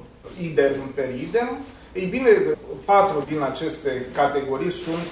idem 0.40 0.72
per 0.94 1.14
idem. 1.14 1.58
Ei 1.96 2.04
bine, 2.04 2.56
patru 2.84 3.24
din 3.26 3.40
aceste 3.42 4.06
categorii 4.14 4.70
sunt, 4.70 5.08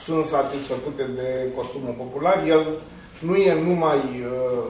sunt 0.00 0.24
satisfăcute 0.24 1.02
de 1.14 1.46
costumul 1.56 1.94
popular. 1.98 2.42
El 2.46 2.66
nu 3.18 3.36
e 3.36 3.62
numai 3.62 3.96
uh, 3.96 4.62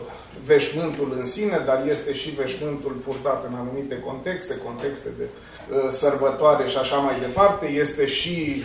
veșmântul 0.44 1.14
în 1.18 1.24
sine, 1.24 1.62
dar 1.66 1.82
este 1.88 2.12
și 2.12 2.30
veșmântul 2.30 2.90
purtat 3.04 3.44
în 3.44 3.54
anumite 3.54 3.98
contexte, 4.06 4.56
contexte 4.64 5.08
de 5.18 5.24
uh, 5.24 5.90
sărbătoare 5.90 6.66
și 6.66 6.76
așa 6.76 6.96
mai 6.96 7.20
departe. 7.20 7.70
Este 7.70 8.06
și 8.06 8.64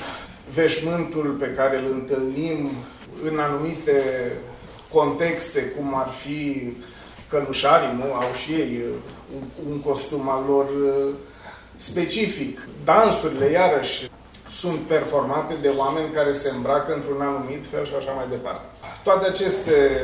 veșmântul 0.54 1.38
pe 1.40 1.48
care 1.48 1.78
îl 1.78 1.92
întâlnim 1.92 2.70
în 3.24 3.40
anumite 3.40 4.32
contexte, 4.92 5.62
cum 5.62 5.96
ar 5.96 6.10
fi 6.10 6.74
călușarii, 7.30 7.98
nu? 7.98 8.14
Au 8.14 8.34
și 8.44 8.52
ei 8.52 8.82
uh, 8.84 8.96
un, 9.36 9.72
un 9.72 9.80
costum 9.80 10.30
al 10.30 10.44
lor 10.48 10.66
uh, 10.66 11.14
specific. 11.78 12.68
Dansurile, 12.84 13.52
iarăși, 13.52 14.10
sunt 14.50 14.80
performate 14.80 15.54
de 15.62 15.72
oameni 15.78 16.14
care 16.14 16.34
se 16.34 16.50
îmbracă 16.50 16.94
într-un 16.94 17.22
anumit 17.22 17.66
fel 17.66 17.86
și 17.86 17.94
așa 17.98 18.12
mai 18.12 18.26
departe. 18.30 18.66
Toate 19.04 19.26
aceste 19.26 20.02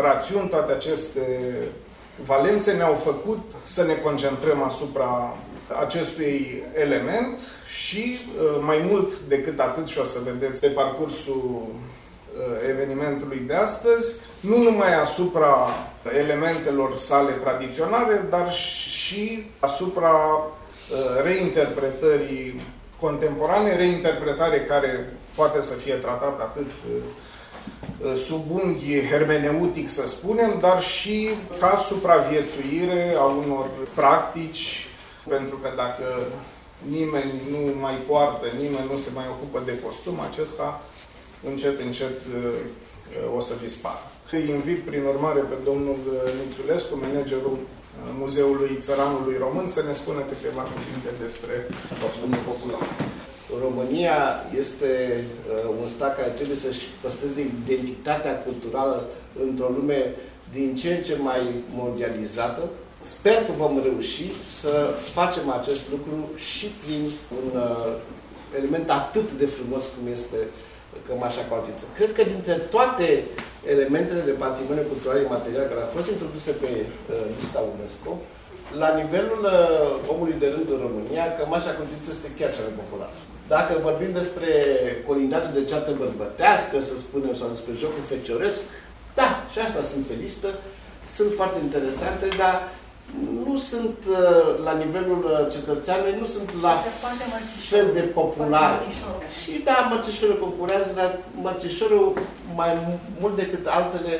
rațiuni, 0.00 0.48
toate 0.48 0.72
aceste 0.72 1.54
valențe 2.24 2.72
ne-au 2.72 2.94
făcut 2.94 3.42
să 3.62 3.84
ne 3.84 3.94
concentrăm 3.94 4.62
asupra 4.62 5.36
acestui 5.80 6.62
element 6.74 7.40
și 7.66 8.18
uh, 8.18 8.62
mai 8.66 8.86
mult 8.90 9.12
decât 9.28 9.60
atât, 9.60 9.86
și 9.86 9.98
o 9.98 10.04
să 10.04 10.18
vedeți 10.24 10.60
pe 10.60 10.66
parcursul 10.66 11.68
Uh, 12.38 12.40
evenimentului 12.68 13.42
de 13.46 13.54
astăzi, 13.54 14.14
nu 14.40 14.62
numai 14.62 15.00
asupra 15.00 15.68
elementelor 16.18 16.96
sale 16.96 17.32
tradiționale, 17.32 18.26
dar 18.30 18.52
și 18.52 19.46
asupra 19.58 20.10
uh, 20.10 20.53
reinterpretării 21.22 22.60
contemporane, 23.00 23.76
reinterpretare 23.76 24.60
care 24.60 25.12
poate 25.34 25.60
să 25.60 25.74
fie 25.74 25.94
tratată 25.94 26.42
atât 26.42 26.70
uh, 26.70 28.16
sub 28.16 28.50
unghi 28.50 29.06
hermeneutic, 29.10 29.90
să 29.90 30.06
spunem, 30.06 30.58
dar 30.60 30.82
și 30.82 31.30
ca 31.60 31.76
supraviețuire 31.76 33.14
a 33.18 33.24
unor 33.24 33.66
practici, 33.94 34.86
pentru 35.28 35.56
că 35.56 35.68
dacă 35.76 36.06
nimeni 36.88 37.32
nu 37.50 37.80
mai 37.80 37.94
poartă, 38.08 38.46
nimeni 38.56 38.90
nu 38.90 38.96
se 38.96 39.10
mai 39.14 39.24
ocupă 39.30 39.62
de 39.64 39.78
costum, 39.84 40.20
acesta 40.20 40.82
încet, 41.48 41.80
încet 41.80 42.18
uh, 42.36 43.36
o 43.36 43.40
să 43.40 43.54
dispară. 43.62 44.10
Îi 44.30 44.48
invit, 44.48 44.78
prin 44.78 45.04
urmare, 45.04 45.40
pe 45.40 45.54
domnul 45.64 45.98
uh, 46.06 46.32
Nițulescu, 46.46 46.98
managerul 47.00 47.58
uh, 47.62 47.83
Muzeului 48.22 48.78
Țăranului 48.80 49.36
Român, 49.44 49.66
să 49.66 49.82
ne 49.86 49.94
spună 50.00 50.20
câteva 50.32 50.62
cuvinte 50.72 51.10
despre 51.24 51.54
costumul 52.02 52.42
popular. 52.50 52.84
România 53.64 54.18
este 54.62 54.90
un 55.82 55.88
stat 55.88 56.16
care 56.16 56.28
trebuie 56.28 56.56
să-și 56.56 56.84
păstreze 57.02 57.40
identitatea 57.64 58.34
culturală 58.46 58.96
într-o 59.46 59.70
lume 59.76 60.00
din 60.52 60.76
ce 60.80 60.88
în 60.94 61.02
ce 61.02 61.16
mai 61.28 61.42
mondializată. 61.80 62.62
Sper 63.14 63.36
că 63.46 63.52
vom 63.56 63.80
reuși 63.82 64.26
să 64.60 64.72
facem 65.18 65.50
acest 65.50 65.80
lucru 65.90 66.30
și 66.36 66.66
prin 66.82 67.02
un 67.44 67.60
element 68.58 68.90
atât 68.90 69.32
de 69.40 69.46
frumos 69.46 69.84
cum 69.84 70.12
este 70.12 70.36
cămașa 71.06 71.42
coatiță. 71.50 71.84
Cred 71.98 72.10
că 72.16 72.22
dintre 72.32 72.54
toate 72.74 73.06
elementele 73.74 74.22
de 74.28 74.40
patrimoniu 74.44 74.90
cultural 74.92 75.18
imaterial 75.20 75.66
care 75.68 75.82
au 75.82 75.94
fost 75.96 76.08
introduse 76.14 76.52
pe 76.62 76.70
uh, 76.82 76.86
lista 77.38 77.60
UNESCO, 77.72 78.12
la 78.82 78.88
nivelul 79.00 79.42
uh, 79.46 80.12
omului 80.12 80.40
de 80.42 80.48
rând 80.54 80.68
în 80.74 80.80
România, 80.86 81.24
cămașa 81.38 81.76
coatiță 81.78 82.08
este 82.12 82.28
chiar 82.38 82.50
cea 82.54 82.66
mai 82.66 82.78
populară. 82.82 83.16
Dacă 83.54 83.72
vorbim 83.88 84.12
despre 84.20 84.50
colinatul 85.08 85.52
de 85.58 85.68
ceată 85.70 85.90
bărbătească, 86.02 86.76
să 86.88 86.94
spunem, 86.96 87.34
sau 87.36 87.48
despre 87.54 87.80
jocul 87.82 88.04
fecioresc, 88.12 88.60
da, 89.18 89.28
și 89.52 89.58
asta 89.66 89.82
sunt 89.92 90.04
pe 90.06 90.16
listă, 90.24 90.48
sunt 91.16 91.30
foarte 91.38 91.58
interesante, 91.68 92.26
dar 92.42 92.54
nu 93.46 93.58
sunt 93.58 93.98
uh, 94.08 94.64
la 94.66 94.72
nivelul 94.82 95.20
uh, 95.24 95.52
cetățeanului, 95.54 96.20
nu 96.20 96.26
sunt 96.26 96.48
la 96.66 96.74
fel 97.70 97.86
de 97.92 98.00
populare. 98.00 98.78
Și 99.40 99.52
da, 99.68 99.76
mărțișorul 99.90 100.38
concurează, 100.44 100.90
dar 101.00 101.10
mărțișorul 101.46 102.08
mai 102.60 102.72
mult 103.20 103.34
decât 103.42 103.64
altele 103.78 104.14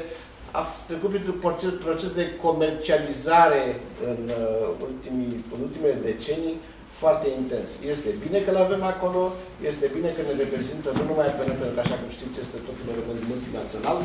a 0.59 0.63
trecut 0.91 1.11
printr-un 1.13 1.39
proces, 1.45 1.73
proces 1.87 2.11
de 2.21 2.27
comercializare 2.47 3.63
în, 4.11 4.21
uh, 4.41 4.67
ultimii, 4.87 5.35
în 5.55 5.61
ultimele 5.67 5.97
decenii 6.09 6.57
foarte 7.01 7.27
intens. 7.41 7.69
Este 7.95 8.11
bine 8.25 8.39
că 8.45 8.51
l-avem 8.57 8.83
acolo, 8.95 9.23
este 9.71 9.87
bine 9.97 10.11
că 10.17 10.21
ne 10.23 10.35
reprezintă 10.43 10.89
nu 10.99 11.05
numai 11.11 11.31
pe 11.37 11.43
noi, 11.47 11.57
pentru 11.61 11.77
că 11.77 11.83
așa 11.85 11.97
cum 12.01 12.11
știți 12.17 12.41
este 12.45 12.59
totul 12.67 12.85
un 12.85 12.93
element 12.95 13.21
multinațional, 13.33 13.99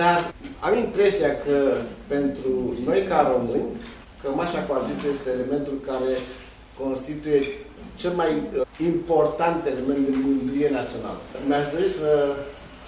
dar 0.00 0.18
am 0.66 0.74
impresia 0.84 1.30
că 1.44 1.56
pentru 2.14 2.52
noi 2.88 3.00
ca 3.10 3.18
români, 3.32 3.70
cămașa 4.22 4.60
cu 4.64 4.72
argint 4.74 5.02
este 5.14 5.28
elementul 5.36 5.76
care 5.90 6.12
constituie 6.80 7.42
cel 8.00 8.12
mai 8.20 8.32
uh, 8.40 8.60
important 8.92 9.60
element 9.72 10.02
de 10.08 10.14
mândrie 10.24 10.70
națională. 10.80 11.20
Mi-aș 11.48 11.66
dori 11.74 11.88
să 12.00 12.10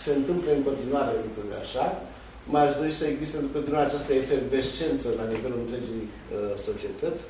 se 0.05 0.11
întâmple 0.19 0.51
în 0.55 0.63
continuare 0.69 1.13
lucrurile 1.25 1.59
așa, 1.65 1.87
m-aș 2.53 2.71
dori 2.79 2.93
să 3.01 3.05
existe 3.07 3.37
în 3.41 3.49
continuare 3.57 3.87
această 3.87 4.13
efervescență 4.23 5.09
la 5.21 5.25
nivelul 5.33 5.61
întregii 5.65 6.05
uh, 6.09 6.13
societăți 6.67 7.23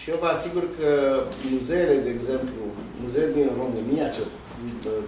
și 0.00 0.06
eu 0.12 0.18
vă 0.22 0.28
asigur 0.36 0.64
că 0.78 0.90
muzeele, 1.50 1.96
de 2.06 2.10
exemplu, 2.16 2.60
muzeele 3.02 3.32
din 3.38 3.48
România, 3.62 4.06
cel 4.16 4.28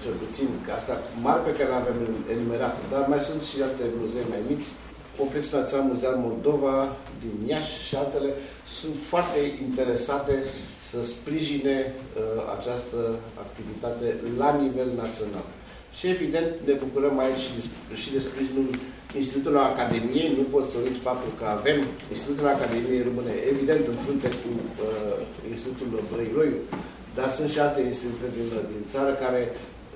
cel 0.03 0.15
puțin, 0.25 0.49
asta 0.79 0.95
mari 1.27 1.45
pe 1.47 1.55
care 1.57 1.69
le 1.73 1.81
avem 1.83 1.99
enumerat, 2.35 2.75
dar 2.93 3.03
mai 3.13 3.23
sunt 3.29 3.43
și 3.49 3.57
alte 3.67 3.85
muzee 4.01 4.27
mai 4.33 4.43
mici, 4.51 4.69
Complexul 5.21 5.59
Național 5.59 5.87
Muzeal 5.91 6.17
Moldova 6.29 6.77
din 7.23 7.35
Iași 7.51 7.75
și 7.87 7.95
altele 8.03 8.31
sunt 8.79 8.97
foarte 9.13 9.41
interesate 9.67 10.35
să 10.89 10.99
sprijine 11.15 11.77
uh, 11.87 12.41
această 12.57 12.99
activitate 13.45 14.07
la 14.41 14.51
nivel 14.65 14.89
național. 15.05 15.47
Și 15.97 16.05
evident 16.15 16.51
ne 16.69 16.75
bucurăm 16.83 17.15
aici 17.25 17.45
și 17.45 17.53
de, 17.57 17.63
și 18.03 18.09
de 18.15 18.21
sprijinul 18.29 18.69
Institutul 19.21 19.57
Academiei. 19.73 20.37
Nu 20.39 20.45
pot 20.55 20.65
să 20.73 20.77
uit 20.87 20.99
faptul 21.09 21.33
că 21.41 21.47
avem 21.59 21.79
Institutul 22.15 22.47
Academiei 22.57 23.07
Române, 23.09 23.35
evident 23.53 23.85
în 23.93 23.97
frunte 24.05 24.29
cu 24.41 24.51
uh, 24.57 25.17
Institutul 25.55 26.03
Brăiloiu, 26.11 26.59
dar 27.19 27.29
sunt 27.37 27.49
și 27.55 27.61
alte 27.61 27.81
instituții 27.93 28.37
din, 28.39 28.49
din 28.73 28.83
țară 28.95 29.13
care 29.25 29.41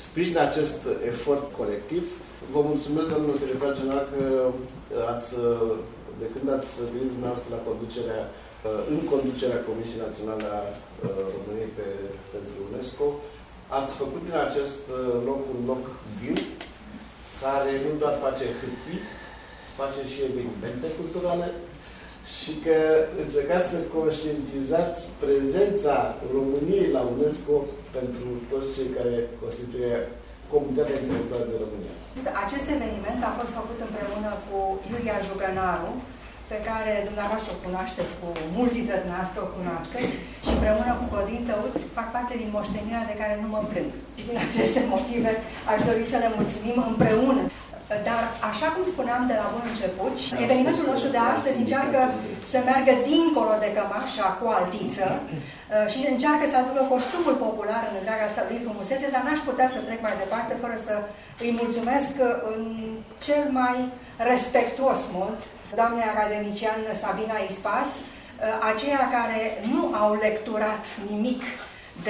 sprijină 0.07 0.41
acest 0.45 0.81
efort 1.13 1.45
colectiv. 1.61 2.03
Vă 2.55 2.61
mulțumesc, 2.71 3.09
domnul 3.15 3.37
secretar 3.43 3.73
general, 3.81 4.05
că 4.13 4.23
ați, 5.13 5.29
de 6.21 6.27
când 6.33 6.47
ați 6.57 6.73
venit 6.95 7.11
dumneavoastră 7.15 7.49
la 7.55 7.65
conducerea 7.69 8.23
în 8.93 9.01
conducerea 9.13 9.67
Comisiei 9.69 10.05
Naționale 10.07 10.47
a 10.59 10.61
României 11.35 11.73
pe, 11.79 11.87
pentru 12.35 12.55
UNESCO, 12.69 13.07
ați 13.79 13.93
făcut 14.03 14.23
din 14.29 14.37
acest 14.47 14.81
loc 15.29 15.41
un 15.55 15.61
loc 15.71 15.83
viu, 16.21 16.37
care 17.45 17.73
nu 17.85 17.91
doar 18.03 18.15
face 18.27 18.45
hârtii, 18.59 19.01
face 19.81 20.01
și 20.13 20.21
evenimente 20.29 20.89
culturale, 21.01 21.49
și 22.37 22.53
că 22.65 22.79
încercați 23.23 23.71
să 23.73 23.79
conștientizați 23.97 25.01
prezența 25.23 25.97
României 26.37 26.95
la 26.97 27.03
UNESCO 27.15 27.57
pentru 27.97 28.29
toți 28.51 28.73
cei 28.77 28.91
care 28.99 29.15
constituie 29.43 29.95
comunitatea 30.53 31.01
intelectuală 31.03 31.47
de 31.53 31.57
România. 31.65 31.95
Acest 32.45 32.67
eveniment 32.77 33.21
a 33.25 33.37
fost 33.39 33.53
făcut 33.59 33.79
împreună 33.87 34.31
cu 34.47 34.59
Iulia 34.91 35.19
Jucănaru, 35.29 35.93
pe 36.53 36.59
care 36.69 36.93
dumneavoastră 37.09 37.51
o 37.53 37.63
cunoașteți, 37.67 38.13
cu 38.21 38.29
mulți 38.57 38.77
dintre 38.79 38.97
dumneavoastră 39.03 39.39
o 39.43 39.53
cunoașteți, 39.57 40.15
și 40.45 40.53
împreună 40.57 40.93
cu 41.01 41.05
Codin 41.13 41.43
Tăut 41.49 41.75
fac 41.97 42.09
parte 42.17 42.35
din 42.43 42.51
moștenirea 42.57 43.09
de 43.11 43.19
care 43.21 43.35
nu 43.43 43.49
mă 43.55 43.61
plâng. 43.71 43.91
Și 44.19 44.25
din 44.29 44.39
aceste 44.47 44.81
motive 44.93 45.33
aș 45.73 45.81
dori 45.89 46.05
să 46.13 46.17
le 46.23 46.29
mulțumim 46.39 46.79
împreună 46.91 47.43
dar, 48.09 48.23
așa 48.51 48.69
cum 48.75 48.85
spuneam 48.93 49.23
de 49.31 49.37
la 49.41 49.47
bun 49.55 49.65
început, 49.73 50.15
evenimentul 50.45 50.87
nostru 50.93 51.09
de 51.17 51.23
astăzi 51.35 51.61
încearcă 51.63 52.01
să 52.53 52.59
meargă 52.69 52.93
dincolo 53.13 53.55
de 53.65 53.71
cămașa 53.77 54.29
cu 54.39 54.47
altiță 54.59 55.07
uh, 55.21 55.87
și 55.93 56.01
încearcă 56.13 56.45
să 56.49 56.57
aducă 56.59 56.83
costumul 56.95 57.37
popular 57.47 57.83
în 57.89 57.97
întreaga 58.01 58.29
sa 58.35 58.43
lui 58.49 58.65
frumusețe, 58.65 59.07
dar 59.15 59.23
n-aș 59.25 59.41
putea 59.49 59.69
să 59.75 59.79
trec 59.87 60.01
mai 60.07 60.17
departe 60.23 60.53
fără 60.63 60.77
să 60.87 60.95
îi 61.45 61.53
mulțumesc 61.61 62.13
în 62.53 62.61
cel 63.27 63.45
mai 63.61 63.77
respectuos 64.33 65.01
mod 65.19 65.37
doamnei 65.79 66.13
academician 66.15 66.81
Sabina 67.03 67.39
Ispas, 67.51 67.89
uh, 67.97 68.03
aceia 68.71 69.03
care 69.17 69.41
nu 69.73 69.83
au 70.03 70.11
lecturat 70.27 70.83
nimic 71.11 71.43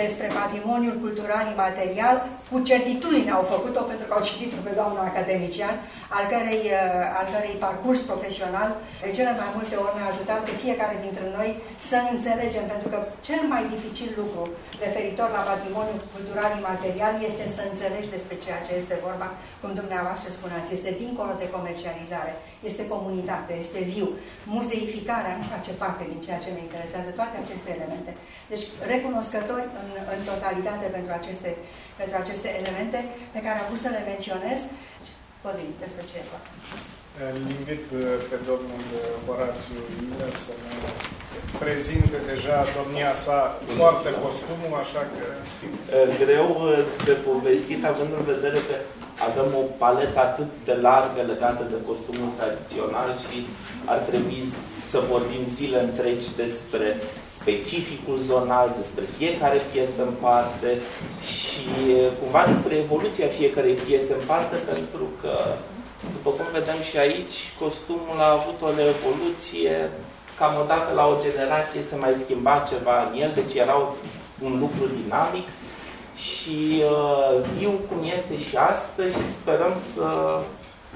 despre 0.01 0.27
patrimoniul 0.41 0.97
cultural 1.05 1.45
imaterial, 1.55 2.17
cu 2.50 2.57
certitudine 2.71 3.33
au 3.38 3.45
făcut-o 3.55 3.83
pentru 3.90 4.07
că 4.07 4.12
au 4.14 4.26
citit-o 4.28 4.59
pe 4.67 4.73
doamna 4.78 5.02
academician, 5.11 5.75
al 6.17 6.25
cărei, 6.33 6.64
uh, 6.78 7.19
al 7.19 7.26
cărei 7.33 7.62
parcurs 7.67 8.00
profesional 8.11 8.71
de 9.05 9.11
cele 9.17 9.33
mai 9.40 9.50
multe 9.57 9.75
ori 9.85 9.97
ne-a 9.97 10.11
ajutat 10.12 10.40
pe 10.45 10.55
fiecare 10.62 10.97
dintre 11.07 11.26
noi 11.37 11.50
să 11.90 11.99
înțelegem, 12.12 12.64
pentru 12.73 12.88
că 12.93 12.99
cel 13.28 13.43
mai 13.52 13.62
dificil 13.75 14.11
lucru 14.21 14.43
referitor 14.85 15.28
la 15.37 15.47
patrimoniul 15.50 16.00
cultural 16.14 16.50
imaterial 16.61 17.14
este 17.28 17.45
să 17.57 17.62
înțelegi 17.64 18.14
despre 18.17 18.37
ceea 18.45 18.61
ce 18.67 18.73
este 18.81 19.05
vorba, 19.07 19.28
cum 19.61 19.71
dumneavoastră 19.81 20.28
spuneați, 20.31 20.75
este 20.78 20.90
dincolo 21.02 21.33
de 21.43 21.52
comercializare, 21.57 22.33
este 22.69 22.83
comunitate, 22.95 23.52
este 23.64 23.81
viu. 23.93 24.09
Muzeificarea 24.57 25.37
nu 25.38 25.45
face 25.55 25.73
parte 25.83 26.05
din 26.12 26.21
ceea 26.25 26.43
ce 26.45 26.50
ne 26.55 26.62
interesează, 26.67 27.09
toate 27.11 27.37
aceste 27.38 27.69
elemente. 27.76 28.11
Deci, 28.52 28.64
recunoscători 28.93 29.67
în, 29.81 29.88
în 30.14 30.21
totalitate 30.31 30.87
pentru 30.97 31.12
aceste, 31.19 31.50
pentru 32.00 32.17
aceste 32.23 32.38
elemente 32.61 32.99
pe 33.35 33.40
care 33.45 33.57
am 33.59 33.66
vrut 33.68 33.83
să 33.87 33.90
le 33.97 34.02
menționez. 34.11 34.61
Codin, 35.42 35.73
despre 35.85 36.02
ce 36.11 36.16
e 36.18 36.25
îl 37.26 37.38
invit 37.59 37.85
uh, 37.90 38.02
pe 38.30 38.37
domnul 38.50 38.85
uh, 38.97 39.02
Horațiu 39.26 39.78
Ilea 40.02 40.33
să 40.45 40.52
ne 40.64 40.76
prezinte 41.62 42.18
deja 42.30 42.57
domnia 42.78 43.12
sa 43.25 43.38
foarte 43.78 44.11
costumul, 44.25 44.75
așa 44.85 45.02
că... 45.12 45.25
Greu 46.23 46.49
uh, 46.59 46.78
de 47.09 47.14
povestit, 47.28 47.80
având 47.92 48.11
în 48.18 48.25
vedere 48.33 48.61
că 48.68 48.76
avem 49.28 49.49
o 49.62 49.64
paletă 49.83 50.18
atât 50.28 50.50
de 50.68 50.75
largă 50.88 51.21
legată 51.33 51.62
de 51.73 51.78
costumul 51.88 52.30
tradițional 52.38 53.11
și 53.25 53.38
ar 53.92 54.00
trebui 54.09 54.42
să 54.90 54.99
vorbim 55.12 55.45
zile 55.59 55.78
întregi 55.88 56.28
despre 56.42 56.88
specificul 57.49 58.19
zonal, 58.26 58.75
despre 58.81 59.05
fiecare 59.19 59.61
piesă 59.73 60.02
în 60.02 60.14
parte 60.26 60.71
și 61.33 61.67
cumva 62.21 62.43
despre 62.52 62.75
evoluția 62.85 63.28
fiecarei 63.38 63.78
piese 63.87 64.12
în 64.19 64.25
parte, 64.26 64.57
pentru 64.71 65.05
că, 65.21 65.33
după 66.14 66.31
cum 66.37 66.46
vedem 66.59 66.81
și 66.88 66.96
aici, 67.05 67.37
costumul 67.62 68.18
a 68.27 68.37
avut 68.38 68.59
o 68.66 68.70
evoluție, 68.94 69.75
cam 70.38 70.55
odată 70.62 70.90
la 70.94 71.05
o 71.12 71.20
generație 71.27 71.81
se 71.88 71.96
mai 71.96 72.14
schimba 72.23 72.66
ceva 72.70 72.96
în 73.07 73.12
el, 73.23 73.31
deci 73.35 73.55
era 73.64 73.77
un 74.46 74.53
lucru 74.62 74.85
dinamic. 74.99 75.49
Și 76.27 76.59
uh, 76.94 77.35
viu 77.59 77.73
cum 77.88 78.01
este 78.16 78.35
și 78.46 78.57
astăzi 78.73 79.16
și 79.18 79.37
sperăm 79.40 79.75
să 79.94 80.07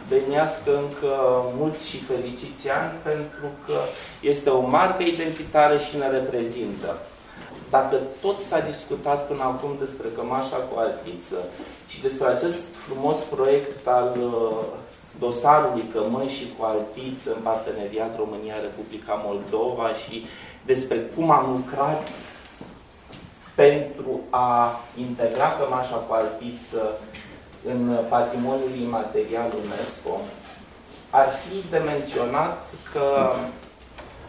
venească 0.09 0.71
încă 0.77 1.13
mulți 1.57 1.89
și 1.89 1.99
fericiți 1.99 2.69
ani 2.71 2.93
pentru 3.03 3.47
că 3.67 3.79
este 4.21 4.49
o 4.51 4.61
marcă 4.61 5.03
identitară 5.03 5.77
și 5.77 5.97
ne 5.97 6.09
reprezintă. 6.09 6.99
Dacă 7.71 7.97
tot 8.21 8.41
s-a 8.41 8.61
discutat 8.61 9.27
până 9.27 9.43
acum 9.43 9.71
despre 9.79 10.09
cămașa 10.17 10.57
cu 10.57 10.79
altiță 10.79 11.37
și 11.89 12.01
despre 12.01 12.27
acest 12.27 12.63
frumos 12.87 13.17
proiect 13.31 13.87
al 13.87 14.13
uh, 14.23 14.65
dosarului 15.19 15.85
cămășii 15.93 16.55
cu 16.59 16.65
altiță 16.65 17.29
în 17.35 17.43
parteneriat 17.43 18.17
România-Republica 18.17 19.23
Moldova 19.27 19.89
și 20.03 20.27
despre 20.65 20.97
cum 21.15 21.31
am 21.31 21.47
lucrat 21.57 22.09
pentru 23.55 24.21
a 24.31 24.81
integra 24.97 25.49
cămașa 25.59 25.97
cu 25.97 26.13
altiță 26.13 26.99
în 27.67 27.99
patrimoniul 28.09 28.75
imaterial 28.83 29.51
UNESCO, 29.63 30.21
ar 31.11 31.29
fi 31.43 31.71
de 31.71 31.79
menționat 31.79 32.59
că 32.93 33.31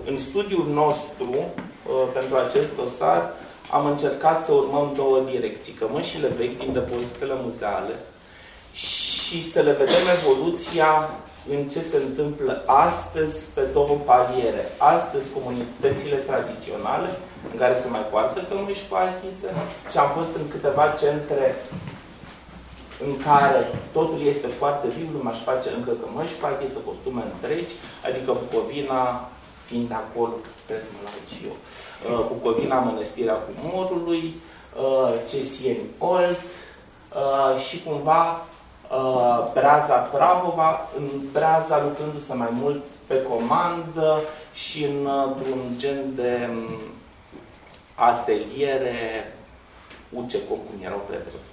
în 0.10 0.18
studiul 0.18 0.68
nostru 0.68 1.32
uh, 1.32 2.08
pentru 2.14 2.36
acest 2.36 2.68
dosar 2.76 3.34
am 3.72 3.86
încercat 3.86 4.46
să 4.46 4.52
urmăm 4.52 4.94
două 4.96 5.20
direcții, 5.32 5.74
cămășile 5.74 6.28
vechi 6.28 6.58
din 6.58 6.74
depozitele 6.74 7.34
muzeale 7.44 7.96
și 8.72 9.52
să 9.52 9.60
le 9.62 9.72
vedem 9.72 10.06
evoluția 10.18 11.10
în 11.50 11.64
ce 11.64 11.82
se 11.82 11.98
întâmplă 11.98 12.64
astăzi 12.66 13.38
pe 13.54 13.62
două 13.74 13.96
paliere. 14.06 14.64
Astăzi 14.78 15.34
comunitățile 15.38 16.16
tradiționale, 16.16 17.10
în 17.52 17.58
care 17.60 17.74
se 17.82 17.88
mai 17.88 18.06
poartă 18.12 18.40
cămăși 18.50 18.88
cu 18.90 18.96
altiță, 18.96 19.48
și 19.92 19.98
am 19.98 20.10
fost 20.18 20.36
în 20.40 20.48
câteva 20.54 20.86
centre 21.02 21.56
în 23.08 23.14
care 23.28 23.62
totul 23.92 24.22
este 24.26 24.48
foarte 24.48 24.88
viu, 24.88 25.08
nu 25.14 25.30
aș 25.30 25.40
face 25.50 25.70
încă 25.78 25.92
cămăși, 26.02 26.40
să 26.74 26.80
costume 26.90 27.24
întregi, 27.34 27.74
adică 28.08 28.38
Bucovina 28.42 29.30
fiind 29.66 29.92
acolo, 29.92 30.34
trebuie 30.66 30.86
să 30.88 30.94
mă 30.96 31.02
laud 31.06 31.28
și 31.34 31.42
eu, 31.50 31.56
uh, 31.58 32.26
Bucovina 32.32 32.80
Mănăstirea 32.80 33.38
Cumorului, 33.46 34.24
uh, 34.34 35.14
Cesieni 35.30 35.90
Olt 35.98 36.40
uh, 36.40 37.62
și 37.66 37.84
cumva 37.84 38.46
Braza 39.54 39.96
Prahova, 39.96 40.90
în 40.98 41.08
Braza 41.32 41.84
lucrându-se 41.84 42.34
mai 42.34 42.48
mult 42.52 42.84
pe 43.08 43.22
comandă 43.22 44.20
și 44.54 44.84
într-un 44.84 45.62
gen 45.78 46.16
de 46.16 46.50
um, 46.50 46.80
ateliere 47.96 48.98
UCECO, 50.10 50.54
cum 50.54 50.84
erau 50.84 51.02
pe 51.08 51.14
vreme 51.14 51.53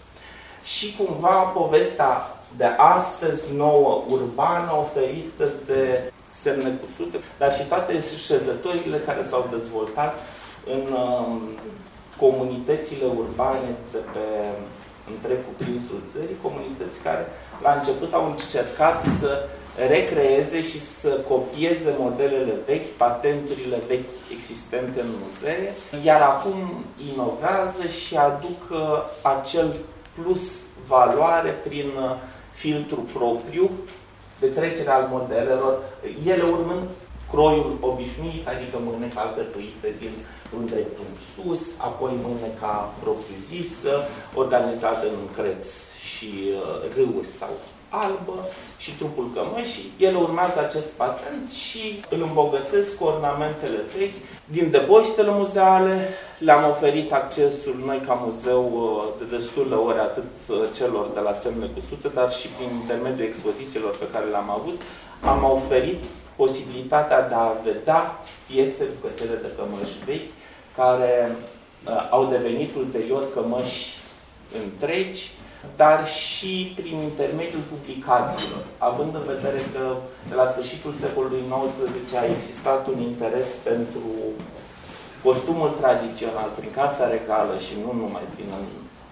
și 0.64 0.96
cumva 0.96 1.29
povestea 1.29 2.37
de 2.57 2.64
astăzi 2.77 3.42
nouă, 3.57 4.03
urbană, 4.09 4.73
oferită 4.77 5.49
de 5.66 6.12
semne 6.33 6.70
cusute, 6.81 7.18
dar 7.38 7.55
și 7.55 7.64
toate 7.64 8.01
șezătorile 8.27 8.96
care 9.07 9.23
s-au 9.31 9.49
dezvoltat 9.51 10.14
în 10.66 10.83
um, 10.92 11.40
comunitățile 12.16 13.07
urbane 13.18 13.70
de 13.92 13.99
pe 14.12 14.27
întreg 15.12 15.38
cuprinsul 15.49 16.01
țării, 16.12 16.42
comunități 16.42 17.01
care 17.03 17.27
la 17.62 17.73
început 17.73 18.12
au 18.12 18.25
încercat 18.31 19.05
să 19.20 19.49
recreeze 19.88 20.62
și 20.62 20.81
să 20.81 21.09
copieze 21.09 21.94
modelele 21.99 22.55
vechi, 22.66 22.96
patenturile 22.96 23.79
vechi 23.87 24.09
existente 24.37 25.01
în 25.01 25.09
muzee, 25.23 25.73
iar 26.05 26.20
acum 26.20 26.85
inovează 27.12 27.87
și 27.87 28.16
aduc 28.16 28.61
uh, 28.70 28.79
acel 29.23 29.75
plus 30.14 30.42
valoare 30.87 31.51
prin 31.51 31.87
uh, 31.96 32.16
filtru 32.53 33.01
propriu 33.12 33.70
de 34.40 34.46
trecere 34.46 34.90
al 34.90 35.07
modelelor, 35.11 35.79
ele 36.25 36.42
urmând 36.42 36.88
croiul 37.31 37.77
obișnuit, 37.81 38.49
adică 38.49 38.77
mâneca 38.81 39.20
alcătuită 39.20 39.88
din 39.99 40.14
un 40.57 40.66
drept 40.66 40.99
în 40.99 41.12
sus, 41.33 41.62
apoi 41.77 42.12
mâneca 42.23 42.92
propriu-zisă, 43.03 43.92
organizată 44.35 45.07
în 45.07 45.23
creț 45.37 45.64
și 46.11 46.31
uh, 46.53 46.94
râuri 46.94 47.27
sau 47.38 47.53
albă 47.90 48.48
și 48.79 48.90
trupul 48.96 49.31
cămășii. 49.35 49.92
Ele 49.98 50.16
urmează 50.16 50.59
acest 50.61 50.87
patent 50.87 51.50
și 51.50 52.03
îl 52.09 52.22
îmbogățesc 52.22 52.96
cu 52.96 53.05
ornamentele 53.05 53.81
vechi 53.96 54.18
din 54.44 54.70
depozitele 54.70 55.31
muzeale. 55.31 56.09
Le-am 56.38 56.70
oferit 56.70 57.12
accesul 57.12 57.76
noi 57.85 58.00
ca 58.07 58.14
muzeu 58.24 58.64
uh, 58.74 59.03
de 59.18 59.37
destul 59.37 59.66
de 59.68 59.74
ori 59.74 59.98
atât 59.98 60.31
uh, 60.48 60.57
celor 60.76 61.07
de 61.14 61.20
la 61.20 61.33
semne 61.33 61.66
cu 61.66 61.81
sute, 61.88 62.09
dar 62.14 62.31
și 62.33 62.48
prin 62.48 62.70
intermediul 62.81 63.26
expozițiilor 63.26 63.96
pe 63.96 64.09
care 64.12 64.24
le-am 64.26 64.50
avut. 64.50 64.81
Am 65.20 65.44
oferit 65.44 66.05
posibilitatea 66.37 67.29
de 67.29 67.35
a 67.35 67.53
vedea 67.64 68.18
piese, 68.46 68.85
bucățele 68.94 69.37
de 69.42 69.50
cămăși 69.57 70.05
vechi, 70.07 70.31
care 70.76 71.37
uh, 71.37 72.09
au 72.11 72.26
devenit 72.26 72.74
ulterior 72.74 73.33
cămăși 73.35 73.98
întregi, 74.64 75.31
dar 75.77 76.09
și 76.09 76.73
prin 76.79 76.96
intermediul 77.11 77.64
publicațiilor, 77.73 78.62
având 78.79 79.14
în 79.14 79.25
vedere 79.35 79.61
că 79.75 79.85
de 80.29 80.35
la 80.35 80.46
sfârșitul 80.53 80.92
secolului 80.92 81.44
XIX 81.49 82.14
a 82.14 82.25
existat 82.37 82.87
un 82.87 82.99
interes 83.11 83.49
pentru 83.68 84.07
costumul 85.23 85.70
tradițional 85.81 86.49
prin 86.59 86.70
Casa 86.81 87.09
Regală 87.09 87.55
și 87.66 87.75
nu 87.85 87.92
numai 88.03 88.27
prin 88.35 88.49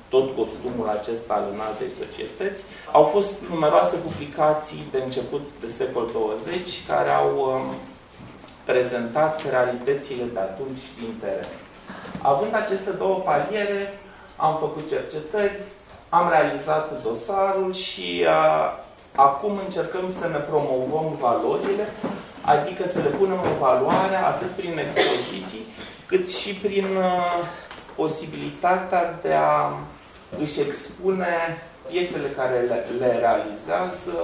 tot 0.09 0.37
costumul 0.37 0.89
acesta 0.99 1.33
al 1.35 1.45
înaltei 1.53 1.91
societăți. 2.01 2.63
Au 2.93 3.05
fost 3.05 3.33
numeroase 3.51 3.97
publicații 3.97 4.89
de 4.91 5.01
început 5.05 5.45
de 5.61 5.67
secol 5.67 6.07
20 6.13 6.87
care 6.87 7.11
au 7.11 7.31
um, 7.39 7.65
prezentat 8.65 9.51
realitățile 9.51 10.25
de 10.33 10.39
atunci 10.39 10.85
din 11.01 11.13
teren. 11.21 11.51
Având 12.23 12.55
aceste 12.55 12.91
două 12.91 13.15
paliere, 13.15 13.81
am 14.37 14.57
făcut 14.59 14.89
cercetări, 14.89 15.57
am 16.09 16.29
realizat 16.31 17.03
dosarul 17.03 17.73
și 17.73 18.25
uh, 18.25 18.67
acum 19.15 19.61
încercăm 19.65 20.07
să 20.21 20.27
ne 20.29 20.39
promovăm 20.51 21.07
valorile, 21.21 21.87
adică 22.41 22.89
să 22.89 22.99
le 22.99 23.09
punem 23.19 23.41
în 23.51 23.59
valoare 23.59 24.17
atât 24.17 24.51
prin 24.51 24.79
expoziții, 24.79 25.65
cât 26.07 26.31
și 26.31 26.55
prin 26.55 26.85
uh, 26.85 27.39
posibilitatea 27.97 29.19
de 29.23 29.33
a 29.35 29.73
își 30.43 30.61
expune 30.61 31.35
piesele 31.91 32.29
care 32.29 32.59
le, 32.71 32.79
le 32.99 33.11
realizează 33.25 34.17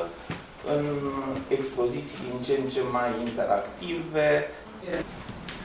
în 0.74 0.84
expoziții 1.56 2.18
din 2.26 2.36
ce 2.46 2.54
în 2.62 2.68
ce 2.74 2.82
mai 2.96 3.10
interactive. 3.26 4.28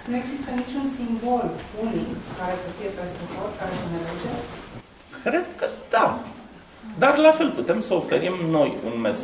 Nu 0.09 0.15
există 0.21 0.49
niciun 0.61 0.85
simbol 0.97 1.45
unic 1.83 2.09
care 2.39 2.55
să 2.63 2.69
fie 2.77 2.89
peste 2.99 3.23
tot, 3.33 3.51
care 3.59 3.73
să 3.79 3.85
ne 3.93 3.99
lege? 4.07 4.33
Cred 5.23 5.45
că 5.59 5.65
da. 5.89 6.05
Dar 6.97 7.13
la 7.17 7.31
fel 7.31 7.49
putem 7.59 7.79
să 7.87 7.93
oferim 8.01 8.35
noi 8.57 8.69
un 8.87 8.95
mes, 9.05 9.19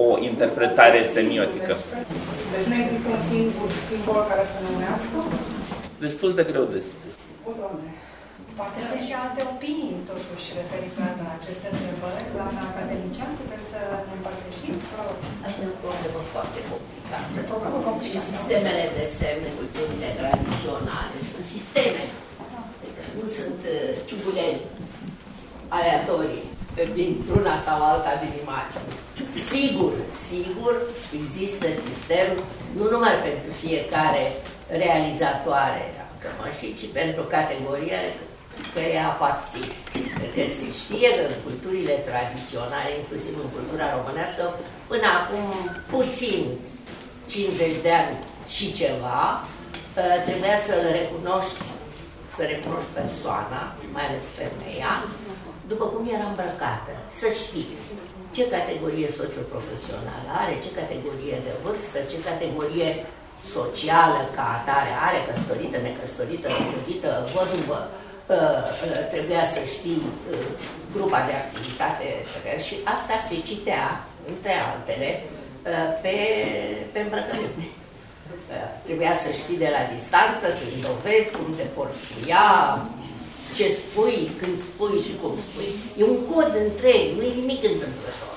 o 0.00 0.02
interpretare 0.30 1.00
semiotică. 1.16 1.72
Deci 2.52 2.66
nu 2.70 2.76
există 2.82 3.08
un 3.16 3.22
singur 3.32 3.68
simbol 3.88 4.22
care 4.30 4.44
să 4.52 4.56
ne 4.64 4.70
unească? 4.78 5.16
Destul 6.06 6.30
de 6.38 6.44
greu 6.50 6.64
de 6.74 6.80
spus. 6.90 7.12
O, 7.48 7.50
Doamne. 7.60 7.90
Poate 8.60 8.80
sunt 8.90 9.02
și 9.08 9.14
alte 9.24 9.40
opinii, 9.54 9.96
totuși, 10.12 10.46
referitoare 10.60 11.16
la 11.26 11.32
aceste 11.38 11.66
întrebări. 11.74 12.24
Doamna 12.36 12.62
academician, 12.70 13.32
puteți 13.40 13.66
să 13.72 13.80
ne 14.06 14.12
împărtășiți? 14.18 14.86
Asta 15.46 15.60
e 15.64 15.74
o 15.74 15.78
problemă 15.84 16.20
foarte 16.34 16.60
complicată. 16.70 17.28
Și 18.10 18.18
sistemele 18.32 18.84
de 18.98 19.04
semne, 19.18 19.48
culturile 19.58 20.10
tradiționale, 20.20 21.16
sunt 21.30 21.46
sisteme. 21.54 22.02
Adică 22.80 23.02
nu 23.18 23.26
sunt 23.38 23.60
uh, 23.74 23.92
ciuguleni 24.08 24.60
aleatorii 25.68 26.44
dintr-una 26.94 27.54
sau 27.66 27.78
alta 27.90 28.12
din 28.22 28.32
imagine. 28.44 28.92
Sigur, 29.52 29.92
sigur, 30.28 30.74
există 31.20 31.66
sistem 31.86 32.28
nu 32.78 32.84
numai 32.90 33.16
pentru 33.28 33.50
fiecare 33.64 34.24
realizatoare 34.82 35.84
a 36.02 36.04
cămășii, 36.22 36.76
ci 36.78 36.86
pentru 37.00 37.22
categoria 37.36 38.00
care 38.74 38.96
aparțin. 39.12 39.68
Că 40.34 40.42
se 40.56 40.66
știe 40.80 41.08
că 41.16 41.22
în 41.30 41.36
culturile 41.46 41.96
tradiționale, 42.08 42.90
inclusiv 43.00 43.34
în 43.44 43.50
cultura 43.56 43.86
românească, 43.96 44.42
până 44.90 45.06
acum 45.18 45.46
puțin 45.94 46.40
50 47.26 47.82
de 47.86 47.92
ani 48.00 48.16
și 48.54 48.66
ceva, 48.80 49.20
ă, 50.00 50.02
trebuia 50.26 50.56
să-l 50.66 50.84
recunoști, 51.00 51.64
să 52.36 52.42
recunoști 52.52 52.96
persoana, 53.00 53.60
mai 53.94 54.04
ales 54.08 54.26
femeia, 54.38 54.92
după 55.70 55.84
cum 55.92 56.02
era 56.16 56.26
îmbrăcată, 56.28 56.92
să 57.20 57.28
știi 57.42 57.70
ce 58.34 58.42
categorie 58.56 59.08
socioprofesională 59.20 60.28
are, 60.42 60.54
ce 60.64 60.70
categorie 60.80 61.36
de 61.46 61.52
vârstă, 61.64 61.98
ce 62.10 62.18
categorie 62.30 62.88
socială 63.56 64.20
ca 64.36 64.44
atare 64.58 64.92
are, 65.06 65.18
căsătorită, 65.28 65.76
necăsătorită, 65.80 66.48
iubită, 66.74 67.10
văduvă, 67.34 67.80
uh, 67.90 68.62
uh, 68.84 69.02
trebuia 69.14 69.44
să 69.54 69.60
știi 69.74 70.02
uh, 70.06 70.46
grupa 70.94 71.20
de 71.28 71.34
activitate 71.42 72.06
și 72.66 72.74
asta 72.94 73.14
se 73.26 73.36
citea, 73.48 73.86
între 74.32 74.54
altele, 74.68 75.10
pe, 76.02 76.16
pe 76.92 76.98
îmbrăcăminte. 77.00 77.66
Trebuia 78.86 79.14
să 79.22 79.28
știi 79.40 79.62
de 79.64 79.70
la 79.76 79.82
distanță, 79.94 80.46
când 80.58 80.84
o 80.92 80.94
vezi, 81.04 81.34
cum 81.36 81.48
te 81.58 81.66
porți 81.76 82.00
cu 82.08 82.18
ea, 82.32 82.48
ce 83.56 83.66
spui, 83.80 84.18
când 84.40 84.54
spui 84.66 84.98
și 85.06 85.14
cum 85.20 85.34
spui. 85.46 85.70
E 86.00 86.02
un 86.12 86.20
cod 86.30 86.50
întreg, 86.64 87.04
nu 87.16 87.22
e 87.28 87.40
nimic 87.40 87.62
întâmplător. 87.72 88.34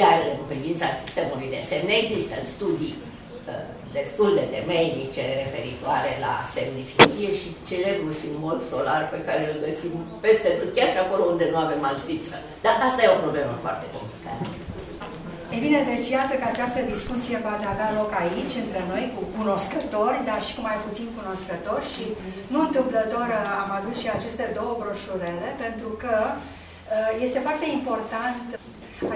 Iar 0.00 0.18
în 0.34 0.42
privința 0.52 0.88
sistemului 1.02 1.48
de 1.54 1.60
semne 1.70 1.92
există 2.02 2.36
studii 2.52 2.96
destul 3.98 4.30
de 4.38 4.46
temeinice 4.54 5.22
referitoare 5.42 6.12
la 6.26 6.34
semnificie 6.56 7.30
și 7.40 7.48
celebrul 7.70 8.14
simbol 8.22 8.58
solar 8.70 9.02
pe 9.14 9.20
care 9.26 9.42
îl 9.50 9.58
găsim 9.66 9.92
peste 10.24 10.48
tot, 10.58 10.70
chiar 10.76 10.88
și 10.92 11.02
acolo 11.04 11.24
unde 11.32 11.46
nu 11.52 11.58
avem 11.64 11.82
altiță. 11.90 12.34
Dar 12.64 12.74
asta 12.88 13.00
e 13.02 13.16
o 13.16 13.24
problemă 13.24 13.54
foarte 13.64 13.86
complicată. 13.94 14.44
E 15.54 15.64
bine, 15.66 15.80
deci 15.92 16.08
iată 16.18 16.34
că 16.40 16.46
această 16.48 16.80
discuție 16.94 17.36
poate 17.46 17.66
avea 17.68 17.90
loc 18.00 18.10
aici, 18.22 18.54
între 18.64 18.82
noi, 18.92 19.04
cu 19.14 19.22
cunoscători, 19.36 20.18
dar 20.28 20.40
și 20.46 20.54
cu 20.56 20.62
mai 20.68 20.78
puțin 20.86 21.08
cunoscători 21.18 21.86
și 21.94 22.06
nu 22.52 22.58
întâmplător 22.66 23.26
am 23.62 23.70
adus 23.78 23.96
și 24.02 24.08
aceste 24.16 24.44
două 24.58 24.72
broșurele, 24.80 25.48
pentru 25.64 25.90
că 26.02 26.16
uh, 26.30 27.10
este 27.26 27.38
foarte 27.46 27.66
important 27.78 28.44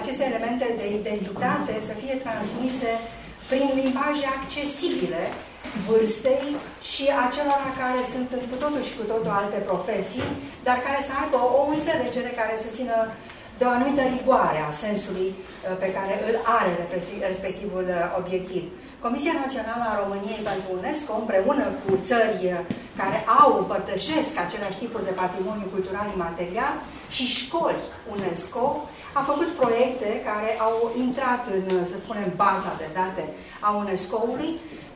aceste 0.00 0.22
elemente 0.30 0.66
de 0.80 0.86
identitate 1.00 1.72
să 1.88 1.92
fie 2.02 2.14
transmise 2.24 2.92
prin 3.50 3.68
limbaje 3.82 4.26
accesibile 4.38 5.22
vârstei 5.86 6.48
și 6.92 7.04
acelor 7.24 7.62
care 7.80 8.00
sunt 8.12 8.28
cu 8.50 8.56
totul 8.62 8.82
și 8.88 8.96
cu 8.98 9.04
totul 9.12 9.32
alte 9.40 9.58
profesii, 9.70 10.28
dar 10.66 10.76
care 10.86 11.00
să 11.08 11.12
aibă 11.20 11.38
o 11.60 11.62
înțelegere 11.76 12.30
care 12.40 12.54
să 12.64 12.68
țină 12.78 12.96
de 13.58 13.64
o 13.64 13.74
anumită 13.76 14.02
rigoare 14.16 14.60
a 14.68 14.70
sensului 14.84 15.28
uh, 15.34 15.76
pe 15.82 15.88
care 15.96 16.14
îl 16.28 16.34
are 16.58 16.72
respectivul 17.32 17.86
uh, 17.88 18.18
obiectiv. 18.20 18.64
Comisia 19.06 19.34
Națională 19.44 19.84
a 19.88 20.00
României 20.02 20.46
pentru 20.50 20.68
UNESCO, 20.78 21.12
împreună 21.22 21.64
cu 21.84 21.92
țări 22.08 22.42
uh, 22.44 22.58
care 23.00 23.18
au, 23.40 23.50
împărtășesc 23.58 24.32
aceleași 24.38 24.80
tipuri 24.82 25.08
de 25.08 25.18
patrimoniu 25.22 25.66
cultural 25.74 26.06
imaterial 26.16 26.74
și 27.16 27.24
școli 27.38 27.82
UNESCO, 28.14 28.64
a 29.18 29.22
făcut 29.30 29.50
proiecte 29.60 30.10
care 30.28 30.50
au 30.66 30.76
intrat 31.04 31.42
în, 31.56 31.86
să 31.90 31.96
spunem, 31.98 32.28
baza 32.44 32.72
de 32.82 32.88
date 32.98 33.24
a 33.66 33.70
UNESCO-ului, 33.82 34.50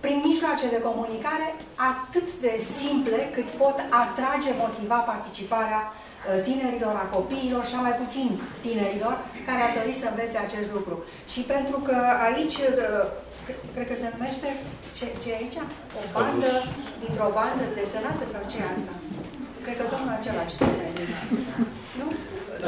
prin 0.05 0.23
mijloace 0.29 0.67
de 0.75 0.85
comunicare 0.89 1.49
atât 1.93 2.29
de 2.45 2.55
simple 2.79 3.21
cât 3.35 3.49
pot 3.63 3.77
atrage, 4.05 4.51
motiva 4.63 4.99
participarea 5.13 5.83
uh, 5.87 6.02
tinerilor, 6.49 6.95
a 7.05 7.07
copiilor 7.17 7.65
și 7.71 7.77
a 7.77 7.87
mai 7.87 7.97
puțin 8.03 8.31
tinerilor 8.67 9.17
care 9.49 9.61
ar 9.63 9.73
dori 9.79 9.93
să 10.01 10.07
învețe 10.09 10.39
acest 10.41 10.69
lucru. 10.77 10.97
Și 11.33 11.41
pentru 11.55 11.77
că 11.87 11.97
aici, 12.29 12.57
uh, 12.69 13.05
cred 13.75 13.87
că 13.91 13.97
se 13.99 14.13
numește, 14.15 14.49
ce, 14.97 15.05
ce 15.23 15.29
e 15.31 15.41
aici? 15.41 15.59
O 15.99 16.01
bandă, 16.17 16.53
dintr-o 17.03 17.31
bandă 17.39 17.65
desenată 17.79 18.25
sau 18.33 18.43
ce 18.51 18.57
e 18.61 18.75
asta? 18.77 18.95
Cred 19.65 19.77
că 19.79 19.85
domnul 19.93 20.13
același 20.19 20.57
se 20.59 20.65
Nu? 22.01 22.07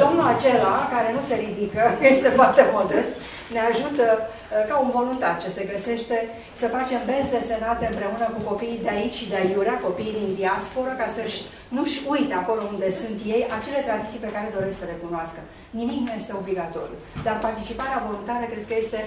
Domnul 0.03 0.27
acela, 0.35 0.75
care 0.95 1.09
nu 1.17 1.23
se 1.29 1.35
ridică, 1.45 1.83
este 2.15 2.31
foarte 2.39 2.63
modest, 2.77 3.13
ne 3.55 3.61
ajută 3.71 4.05
uh, 4.23 4.69
ca 4.69 4.77
un 4.85 4.91
voluntar 4.99 5.35
ce 5.43 5.49
se 5.57 5.69
găsește 5.73 6.17
să 6.61 6.75
facem 6.77 7.01
benzi 7.09 7.35
desenate 7.37 7.85
împreună 7.89 8.27
cu 8.35 8.41
copiii 8.51 8.85
de 8.87 8.93
aici 8.97 9.19
și 9.21 9.31
de 9.33 9.37
aiurea, 9.43 9.83
copiii 9.87 10.19
din 10.21 10.31
diasporă, 10.41 10.93
ca 11.01 11.07
să-și 11.17 11.41
nu-și 11.77 11.99
uite 12.15 12.35
acolo 12.43 12.63
unde 12.73 12.89
sunt 13.03 13.19
ei 13.35 13.43
acele 13.59 13.81
tradiții 13.89 14.25
pe 14.25 14.33
care 14.35 14.57
doresc 14.57 14.79
să 14.81 14.87
le 14.91 15.03
cunoască. 15.05 15.41
Nimic 15.81 16.01
nu 16.07 16.13
este 16.21 16.33
obligatoriu, 16.41 16.99
dar 17.27 17.37
participarea 17.47 18.05
voluntară 18.09 18.45
cred 18.53 18.65
că 18.69 18.75
este 18.83 19.01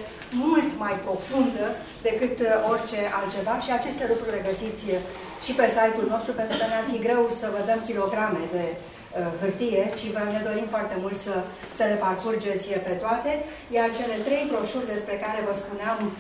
mult 0.46 0.70
mai 0.84 0.96
profundă 1.06 1.66
decât 2.08 2.36
uh, 2.44 2.50
orice 2.72 3.00
altceva 3.20 3.54
și 3.66 3.72
aceste 3.80 4.04
lucruri 4.12 4.36
le 4.36 4.48
găsiți 4.50 4.84
uh, 4.90 5.00
și 5.46 5.52
pe 5.60 5.68
site-ul 5.76 6.08
nostru, 6.14 6.32
pentru 6.40 6.56
că 6.60 6.66
ne-ar 6.68 6.86
fi 6.92 6.98
greu 7.06 7.22
să 7.42 7.48
vă 7.54 7.62
dăm 7.70 7.80
kilograme 7.90 8.42
de 8.56 8.66
Uh, 8.76 8.97
hârtie, 9.42 9.84
ci 9.98 10.06
vă 10.16 10.22
ne 10.36 10.42
dorim 10.48 10.68
foarte 10.76 10.96
mult 11.04 11.18
să, 11.26 11.36
să 11.78 11.84
le 11.90 11.98
parcurgeți 12.06 12.68
pe 12.88 12.94
toate, 13.04 13.32
iar 13.78 13.88
cele 13.98 14.16
trei 14.28 14.44
broșuri 14.52 14.92
despre 14.94 15.16
care 15.24 15.40
vă 15.48 15.54
spuneam 15.64 15.98
uh, 16.06 16.12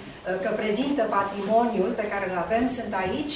că 0.44 0.50
prezintă 0.62 1.04
patrimoniul 1.18 1.92
pe 2.00 2.10
care 2.12 2.26
îl 2.28 2.38
avem 2.46 2.66
sunt 2.78 2.92
aici. 3.04 3.36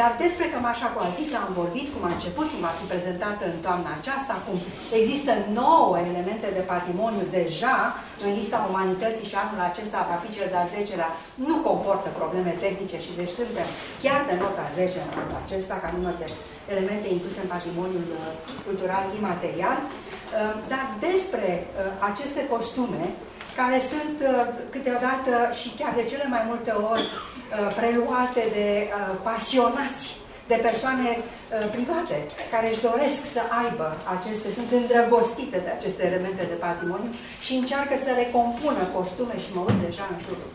Dar 0.00 0.10
despre 0.24 0.46
cămașa 0.54 0.88
cu 0.92 0.98
altița 1.06 1.38
am 1.42 1.52
vorbit, 1.60 1.86
cum 1.92 2.02
a 2.06 2.14
început, 2.16 2.46
cum 2.52 2.60
va 2.66 2.72
fi 2.78 2.84
prezentată 2.92 3.44
în 3.52 3.58
toamna 3.66 3.90
aceasta, 3.98 4.34
cum 4.46 4.56
există 5.00 5.32
nouă 5.60 5.94
elemente 6.10 6.48
de 6.56 6.68
patrimoniu 6.74 7.24
deja 7.38 7.78
în 8.24 8.30
lista 8.38 8.58
umanității 8.70 9.30
și 9.30 9.36
anul 9.42 9.60
acesta 9.70 10.08
va 10.10 10.16
fi 10.22 10.28
cel 10.36 10.48
de-al 10.52 10.68
10-lea, 10.74 11.10
nu 11.48 11.56
comportă 11.68 12.08
probleme 12.20 12.52
tehnice 12.64 12.96
și 13.04 13.12
deci 13.20 13.36
suntem 13.40 13.68
chiar 14.02 14.20
de 14.28 14.34
nota 14.42 14.66
10 14.78 14.98
în 15.04 15.10
anul 15.20 15.36
acesta, 15.44 15.74
ca 15.82 15.88
număr 15.96 16.14
de 16.22 16.28
elemente 16.74 17.06
incluse 17.16 17.40
în 17.42 17.52
patrimoniul 17.56 18.08
uh, 18.12 18.22
cultural 18.66 19.04
imaterial. 19.20 19.78
Uh, 19.84 19.90
dar 20.72 20.84
despre 21.08 21.50
uh, 21.62 21.70
aceste 22.10 22.42
costume, 22.52 23.04
care 23.60 23.78
sunt 23.92 24.16
câteodată 24.74 25.32
și 25.60 25.68
chiar 25.78 25.92
de 25.96 26.04
cele 26.10 26.26
mai 26.34 26.42
multe 26.50 26.72
ori 26.92 27.04
preluate 27.78 28.42
de 28.56 28.68
pasionați, 29.28 30.04
de 30.50 30.58
persoane 30.68 31.10
private, 31.74 32.16
care 32.52 32.66
își 32.68 32.84
doresc 32.90 33.20
să 33.34 33.42
aibă 33.62 33.88
aceste, 34.16 34.48
sunt 34.58 34.68
îndrăgostite 34.80 35.58
de 35.66 35.72
aceste 35.78 36.02
elemente 36.10 36.42
de 36.52 36.62
patrimoniu 36.66 37.10
și 37.44 37.52
încearcă 37.60 37.94
să 38.04 38.10
le 38.18 38.26
compună 38.38 38.82
costume 38.98 39.36
și 39.42 39.54
mă 39.54 39.62
uit 39.68 39.80
deja 39.88 40.04
în 40.12 40.18
jurul 40.24 40.50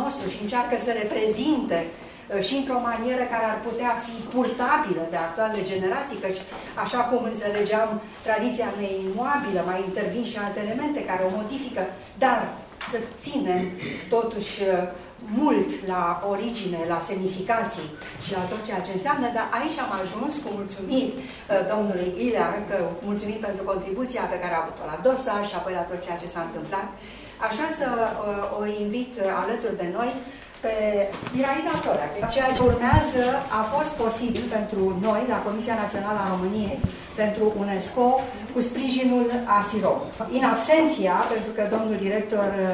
nostru 0.00 0.26
și 0.32 0.42
încearcă 0.44 0.74
să 0.86 0.90
le 0.98 1.04
prezinte 1.14 1.78
Uh, 1.84 2.13
și 2.46 2.54
într-o 2.60 2.84
manieră 2.88 3.24
care 3.32 3.46
ar 3.48 3.58
putea 3.68 3.92
fi 4.04 4.14
purtabilă 4.34 5.02
de 5.12 5.18
actualele 5.26 5.62
generații, 5.72 6.22
căci, 6.24 6.40
așa 6.84 7.00
cum 7.08 7.20
înțelegeam, 7.24 7.88
tradiția 8.26 8.68
nu 8.74 8.82
e 8.82 9.08
imobilă, 9.10 9.60
mai 9.70 9.80
intervin 9.88 10.24
și 10.30 10.36
alte 10.38 10.58
elemente 10.64 11.00
care 11.10 11.22
o 11.24 11.34
modifică, 11.38 11.82
dar 12.24 12.38
să 12.90 12.98
ținem 13.24 13.62
totuși 14.14 14.54
uh, 14.62 14.68
mult 15.42 15.70
la 15.92 16.04
origine, 16.32 16.78
la 16.92 17.00
semnificații 17.10 17.88
și 18.24 18.30
la 18.38 18.44
tot 18.50 18.62
ceea 18.66 18.84
ce 18.86 18.92
înseamnă, 18.94 19.26
dar 19.36 19.46
aici 19.58 19.78
am 19.84 19.92
ajuns 20.02 20.34
cu 20.42 20.48
mulțumiri 20.58 21.12
uh, 21.16 21.22
domnului 21.72 22.10
Ilea, 22.26 22.48
că 22.68 22.76
mulțumim 23.08 23.40
pentru 23.46 23.62
contribuția 23.72 24.24
pe 24.32 24.40
care 24.42 24.54
a 24.54 24.62
avut-o 24.62 24.84
la 24.92 25.00
dosar 25.06 25.42
și 25.50 25.54
apoi 25.56 25.78
la 25.80 25.88
tot 25.90 26.00
ceea 26.04 26.20
ce 26.22 26.32
s-a 26.34 26.46
întâmplat. 26.48 26.88
Aș 27.46 27.52
vrea 27.58 27.72
să 27.80 27.88
o 28.60 28.62
invit 28.84 29.12
alături 29.42 29.80
de 29.82 29.88
noi 29.96 30.10
pe 30.64 30.74
Iraida 31.40 31.74
Florea. 31.82 32.08
Ceea 32.34 32.50
ce 32.56 32.62
urmează 32.70 33.24
a 33.60 33.62
fost 33.74 33.92
posibil 34.04 34.44
pentru 34.56 34.82
noi, 35.06 35.22
la 35.34 35.38
Comisia 35.46 35.76
Națională 35.82 36.18
a 36.22 36.32
României, 36.34 36.78
pentru 37.22 37.44
UNESCO, 37.62 38.06
cu 38.52 38.60
sprijinul 38.68 39.26
ASIROM. 39.58 40.00
În 40.38 40.44
absenția, 40.52 41.16
pentru 41.32 41.50
că 41.56 41.62
domnul 41.74 41.96
director 42.06 42.48
uh, 42.56 42.68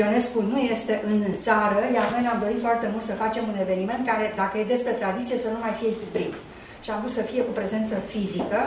Ionescu 0.00 0.40
nu 0.52 0.58
este 0.74 0.94
în 1.10 1.20
țară, 1.46 1.82
iar 1.96 2.06
noi 2.12 2.22
ne-am 2.24 2.42
dorit 2.44 2.60
foarte 2.66 2.86
mult 2.92 3.04
să 3.10 3.20
facem 3.22 3.44
un 3.52 3.58
eveniment 3.64 4.02
care, 4.10 4.24
dacă 4.42 4.54
e 4.58 4.74
despre 4.74 4.92
tradiție, 5.00 5.36
să 5.44 5.48
nu 5.54 5.60
mai 5.64 5.74
fie 5.80 5.98
hibrid. 6.00 6.34
Și 6.84 6.90
am 6.90 7.00
vrut 7.02 7.16
să 7.18 7.28
fie 7.30 7.42
cu 7.46 7.52
prezență 7.60 7.94
fizică 8.12 8.60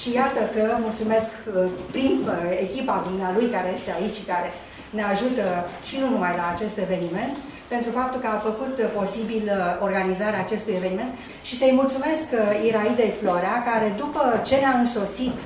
și 0.00 0.08
iată 0.20 0.40
că 0.54 0.64
mulțumesc 0.86 1.30
uh, 1.40 1.52
prin 1.94 2.14
uh, 2.24 2.32
echipa 2.66 3.06
dumnealui 3.08 3.48
care 3.56 3.68
este 3.78 3.90
aici 3.98 4.18
și 4.18 4.28
care 4.32 4.50
ne 4.98 5.02
ajută 5.12 5.46
și 5.88 5.94
nu 6.02 6.08
numai 6.14 6.34
la 6.40 6.46
acest 6.54 6.76
eveniment, 6.86 7.34
pentru 7.74 7.90
faptul 8.00 8.20
că 8.20 8.28
a 8.30 8.46
făcut 8.48 8.74
uh, 8.78 8.90
posibil 9.00 9.44
uh, 9.48 9.60
organizarea 9.86 10.44
acestui 10.46 10.74
eveniment 10.80 11.12
și 11.48 11.54
să-i 11.60 11.78
mulțumesc 11.80 12.26
uh, 12.32 12.40
Iraidei 12.68 13.12
Florea, 13.20 13.56
care 13.70 13.88
după 14.02 14.22
ce 14.48 14.56
ne-a 14.56 14.74
însoțit 14.84 15.38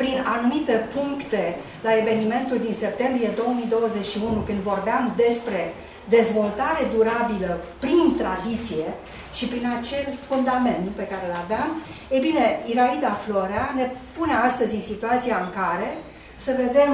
prin 0.00 0.16
anumite 0.34 0.74
puncte 0.96 1.44
la 1.86 1.92
evenimentul 2.02 2.58
din 2.66 2.74
septembrie 2.84 3.30
2021, 3.36 4.42
când 4.48 4.60
vorbeam 4.72 5.04
despre 5.24 5.60
dezvoltare 6.16 6.82
durabilă 6.94 7.50
prin 7.84 8.06
tradiție 8.22 8.88
și 9.38 9.44
prin 9.52 9.64
acel 9.78 10.04
fundament 10.28 10.86
pe 11.00 11.06
care 11.10 11.24
îl 11.28 11.36
aveam, 11.44 11.70
e 12.14 12.18
bine, 12.28 12.44
Iraida 12.72 13.12
Florea 13.24 13.72
ne 13.78 13.86
pune 14.16 14.34
astăzi 14.48 14.74
în 14.74 14.84
situația 14.92 15.36
în 15.44 15.50
care 15.60 15.88
să 16.36 16.60
vedem 16.64 16.90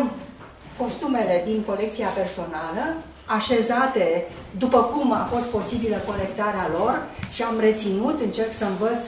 costumele 0.81 1.42
din 1.48 1.59
colecția 1.70 2.09
personală, 2.20 2.85
așezate 3.37 4.25
după 4.59 4.81
cum 4.93 5.12
a 5.12 5.29
fost 5.33 5.47
posibilă 5.47 5.97
colectarea 6.07 6.71
lor 6.79 6.95
și 7.35 7.43
am 7.43 7.57
reținut, 7.61 8.21
încerc 8.21 8.53
să 8.53 8.64
învăț 8.64 9.03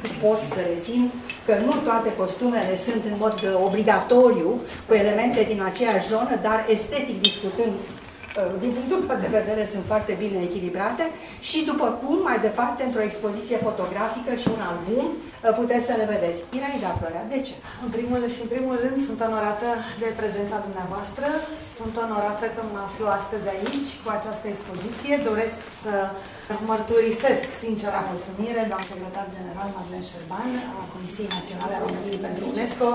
cât 0.00 0.10
pot 0.24 0.40
să 0.42 0.60
rețin, 0.72 1.10
că 1.46 1.54
nu 1.64 1.72
toate 1.84 2.10
costumele 2.20 2.76
sunt 2.76 3.02
în 3.10 3.16
mod 3.18 3.34
obligatoriu 3.64 4.50
cu 4.86 4.94
elemente 4.94 5.46
din 5.50 5.62
aceeași 5.62 6.08
zonă, 6.08 6.34
dar 6.42 6.66
estetic 6.68 7.20
discutând 7.20 7.72
Uh, 7.72 8.03
din 8.62 8.72
punctul 8.76 9.00
meu 9.08 9.18
de 9.24 9.36
vedere, 9.38 9.62
sunt 9.74 9.84
foarte 9.92 10.12
bine 10.22 10.38
echilibrate 10.48 11.04
și 11.48 11.58
după 11.70 11.86
cum, 12.00 12.16
mai 12.28 12.38
departe, 12.48 12.80
într-o 12.84 13.08
expoziție 13.08 13.64
fotografică 13.68 14.32
și 14.42 14.48
un 14.56 14.62
album, 14.70 15.04
uh, 15.12 15.52
puteți 15.60 15.86
să 15.88 15.94
le 16.00 16.10
vedeți. 16.14 16.38
Iraida 16.58 16.92
Florea, 16.98 17.24
de 17.34 17.38
ce? 17.46 17.54
În 17.84 17.90
primul 17.96 18.20
și 18.34 18.40
în 18.44 18.50
primul 18.54 18.76
rând 18.84 18.98
sunt 19.06 19.18
onorată 19.28 19.68
de 20.02 20.08
prezența 20.20 20.58
dumneavoastră, 20.66 21.26
sunt 21.76 21.94
onorată 22.04 22.44
că 22.54 22.60
mă 22.72 22.80
aflu 22.88 23.04
astăzi 23.18 23.46
aici 23.54 23.88
cu 24.02 24.08
această 24.18 24.46
expoziție. 24.54 25.14
Doresc 25.30 25.58
să 25.82 25.94
mărturisesc 26.70 27.46
sincera 27.64 28.00
mulțumire 28.12 28.62
doamnei 28.70 28.90
secretar 28.92 29.26
general 29.36 29.68
Madeleine 29.76 30.08
Șerban 30.10 30.50
a 30.80 30.82
Comisiei 30.94 31.34
Naționale 31.36 31.74
a 31.76 31.84
României 31.86 32.24
pentru 32.26 32.44
UNESCO, 32.52 32.88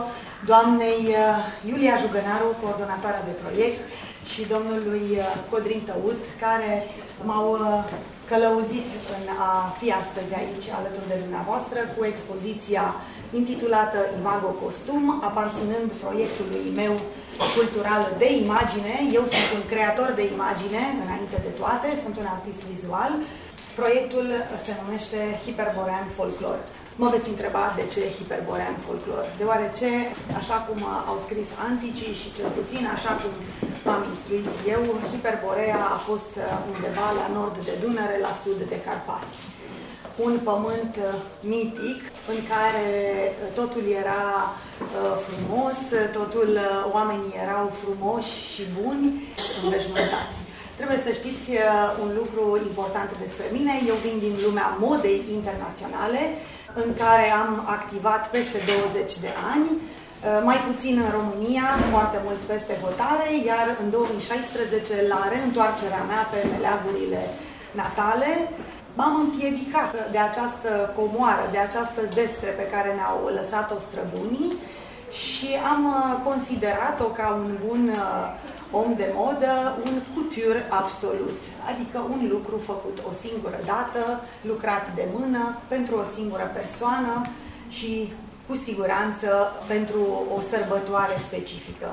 doamnei 0.52 1.02
uh, 1.13 1.69
Iulia 1.69 1.95
Jugănaru, 2.04 2.47
coordonatoarea 2.63 3.28
de 3.30 3.36
proiect, 3.41 3.80
și 4.33 4.41
domnului 4.53 5.05
uh, 5.17 5.25
Codrin 5.49 5.81
Tăut, 5.89 6.21
care 6.43 6.71
m-au 7.27 7.47
uh, 7.51 7.83
călăuzit 8.29 8.89
în 9.15 9.23
a 9.49 9.53
fi 9.79 9.87
astăzi 10.01 10.31
aici 10.41 10.65
alături 10.79 11.11
de 11.11 11.21
dumneavoastră 11.23 11.79
cu 11.95 12.01
expoziția 12.11 12.85
intitulată 13.39 13.99
Imago 14.19 14.51
Costum, 14.61 15.03
aparținând 15.29 15.89
proiectului 16.03 16.65
meu 16.81 16.93
cultural 17.57 18.03
de 18.21 18.29
imagine. 18.43 18.93
Eu 19.17 19.23
sunt 19.35 19.49
un 19.57 19.63
creator 19.71 20.09
de 20.19 20.25
imagine, 20.35 20.83
înainte 21.05 21.37
de 21.45 21.51
toate, 21.59 21.87
sunt 22.03 22.15
un 22.21 22.27
artist 22.35 22.61
vizual. 22.73 23.11
Proiectul 23.79 24.25
se 24.65 24.71
numește 24.81 25.19
Hiperborean 25.43 26.07
Folklore. 26.15 26.63
Mă 27.01 27.09
veți 27.15 27.31
întreba 27.33 27.65
de 27.79 27.85
ce 27.93 28.01
hiperborean 28.17 28.77
folclor, 28.85 29.23
deoarece, 29.39 29.89
așa 30.39 30.57
cum 30.67 30.79
au 31.12 31.17
scris 31.25 31.49
anticii 31.69 32.19
și 32.21 32.33
cel 32.38 32.49
puțin 32.57 32.83
așa 32.95 33.12
cum 33.21 33.33
m-am 33.85 34.03
instruit 34.12 34.47
eu, 34.75 34.81
Hiperborea 35.12 35.81
a 35.95 35.99
fost 36.09 36.33
undeva 36.73 37.07
la 37.19 37.27
nord 37.38 37.55
de 37.67 37.75
Dunăre, 37.81 38.17
la 38.27 38.33
sud 38.41 38.59
de 38.71 38.79
Carpați. 38.85 39.39
Un 40.25 40.33
pământ 40.49 40.93
mitic 41.53 41.99
în 42.33 42.39
care 42.51 42.88
totul 43.59 43.85
era 44.01 44.25
uh, 44.47 45.13
frumos, 45.25 45.79
totul, 46.17 46.51
uh, 46.57 46.95
oamenii 46.97 47.39
erau 47.45 47.65
frumoși 47.81 48.33
și 48.53 48.63
buni, 48.77 49.05
înveșmântați. 49.63 50.38
Trebuie 50.79 50.99
să 51.05 51.12
știți 51.19 51.47
uh, 51.51 51.63
un 52.03 52.09
lucru 52.19 52.43
important 52.69 53.09
despre 53.25 53.45
mine. 53.57 53.73
Eu 53.91 53.97
vin 54.05 54.17
din 54.25 54.35
lumea 54.45 54.67
modei 54.85 55.19
internaționale, 55.38 56.21
în 56.82 56.89
care 57.01 57.27
am 57.43 57.51
activat 57.77 58.21
peste 58.36 58.58
20 58.67 59.19
de 59.25 59.32
ani, 59.53 59.67
uh, 59.75 60.41
mai 60.49 60.60
puțin 60.69 60.95
în 61.05 61.10
România, 61.17 61.67
foarte 61.93 62.19
mult 62.25 62.41
peste 62.51 62.73
hotare, 62.84 63.29
iar 63.51 63.67
în 63.84 63.88
2016, 63.89 64.93
la 65.13 65.21
reîntoarcerea 65.34 66.03
mea 66.12 66.23
pe 66.32 66.39
meleagurile 66.53 67.21
natale, 67.82 68.32
m-am 68.97 69.15
împiedicat 69.25 69.91
de 70.13 70.19
această 70.29 70.71
comoară, 70.99 71.45
de 71.55 71.60
această 71.67 72.01
zestre 72.17 72.49
pe 72.60 72.65
care 72.73 72.89
ne-au 72.97 73.19
lăsat-o 73.38 73.77
străbunii 73.88 74.51
și 75.21 75.49
am 75.73 75.82
uh, 75.86 75.99
considerat-o 76.27 77.08
ca 77.19 77.27
un 77.43 77.49
bun 77.65 77.84
uh, 77.95 78.27
om 78.71 78.93
de 78.95 79.10
modă, 79.15 79.77
un 79.86 80.01
couture 80.13 80.67
absolut, 80.69 81.39
adică 81.71 81.97
un 82.13 82.27
lucru 82.29 82.58
făcut 82.65 82.97
o 83.10 83.13
singură 83.23 83.60
dată, 83.65 84.21
lucrat 84.41 84.86
de 84.95 85.05
mână, 85.17 85.58
pentru 85.67 85.95
o 85.95 86.10
singură 86.15 86.51
persoană 86.53 87.25
și 87.69 88.12
cu 88.47 88.55
siguranță 88.55 89.29
pentru 89.67 90.01
o 90.38 90.39
sărbătoare 90.49 91.15
specifică. 91.27 91.89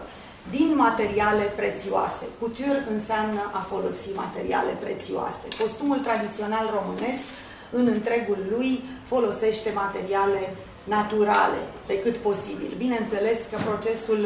Din 0.51 0.71
materiale 0.77 1.47
prețioase. 1.61 2.25
Couture 2.41 2.81
înseamnă 2.95 3.43
a 3.53 3.63
folosi 3.73 4.09
materiale 4.15 4.73
prețioase. 4.85 5.47
Costumul 5.63 5.99
tradițional 5.99 6.67
românesc, 6.79 7.25
în 7.71 7.87
întregul 7.87 8.41
lui, 8.55 8.83
folosește 9.13 9.71
materiale 9.75 10.43
naturale, 10.85 11.61
pe 11.87 11.99
cât 12.03 12.17
posibil. 12.17 12.71
Bineînțeles 12.77 13.39
că 13.51 13.57
procesul 13.69 14.23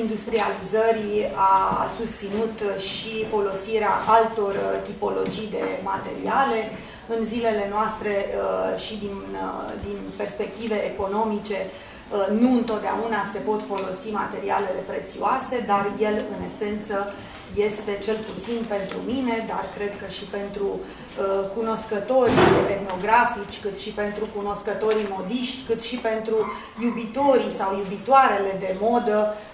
industrializării 0.00 1.18
a 1.34 1.54
susținut 1.98 2.56
și 2.90 3.24
folosirea 3.34 3.94
altor 4.06 4.54
uh, 4.54 4.64
tipologii 4.88 5.48
de 5.56 5.64
materiale. 5.92 6.60
În 7.14 7.24
zilele 7.24 7.66
noastre 7.70 8.12
uh, 8.26 8.80
și 8.84 8.94
din, 9.04 9.16
uh, 9.44 9.72
din 9.86 9.98
perspective 10.16 10.76
economice, 10.92 11.58
nu 12.40 12.50
întotdeauna 12.60 13.20
se 13.32 13.38
pot 13.38 13.60
folosi 13.72 14.08
materialele 14.22 14.82
prețioase, 14.86 15.64
dar 15.66 15.84
el, 16.08 16.16
în 16.34 16.40
esență, 16.50 17.14
este 17.56 17.98
cel 18.02 18.18
puțin 18.34 18.64
pentru 18.68 18.98
mine, 19.06 19.44
dar 19.48 19.64
cred 19.76 19.92
că 20.00 20.06
și 20.16 20.24
pentru 20.24 20.66
uh, 20.72 21.48
cunoscătorii 21.56 22.50
etnografici, 22.76 23.60
cât 23.60 23.78
și 23.78 23.90
pentru 23.90 24.24
cunoscătorii 24.36 25.12
modiști, 25.16 25.66
cât 25.68 25.82
și 25.82 25.96
pentru 25.96 26.36
iubitorii 26.82 27.56
sau 27.58 27.76
iubitoarele 27.76 28.56
de 28.58 28.76
modă, 28.80 29.18
uh, 29.28 29.51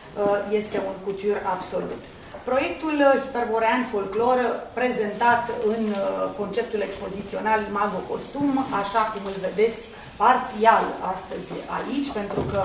este 0.51 0.79
un 0.87 0.95
cutiur 1.05 1.39
absolut. 1.55 2.03
Proiectul 2.51 2.97
Hiperborean 3.25 3.83
Folclor, 3.93 4.39
prezentat 4.79 5.45
în 5.73 5.83
uh, 5.91 5.99
conceptul 6.41 6.81
expozițional 6.81 7.61
Imago 7.71 8.01
Costum, 8.11 8.67
așa 8.81 9.03
cum 9.13 9.23
îl 9.31 9.37
vedeți 9.49 9.83
parțial 10.23 10.85
astăzi 11.15 11.53
aici, 11.79 12.09
pentru 12.19 12.41
că 12.51 12.63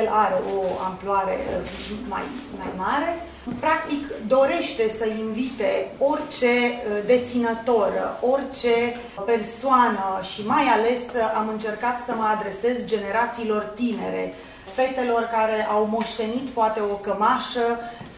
el 0.00 0.08
are 0.24 0.36
o 0.56 0.58
amploare 0.88 1.36
uh, 1.42 1.70
mai, 2.08 2.26
mai 2.60 2.72
mare, 2.76 3.12
practic 3.60 4.02
dorește 4.26 4.84
să 4.98 5.06
invite 5.06 5.70
orice 5.98 6.54
uh, 6.56 6.98
deținător, 7.06 7.90
orice 8.34 8.76
persoană 9.32 10.06
și 10.32 10.40
mai 10.46 10.64
ales 10.76 11.02
am 11.40 11.48
încercat 11.48 11.96
să 12.06 12.12
mă 12.16 12.26
adresez 12.34 12.84
generațiilor 12.84 13.62
tinere, 13.62 14.34
fetelor 14.74 15.22
care 15.36 15.66
au 15.70 15.88
moștenit 15.90 16.48
poate 16.48 16.80
o 16.80 16.94
cămașă 17.06 17.66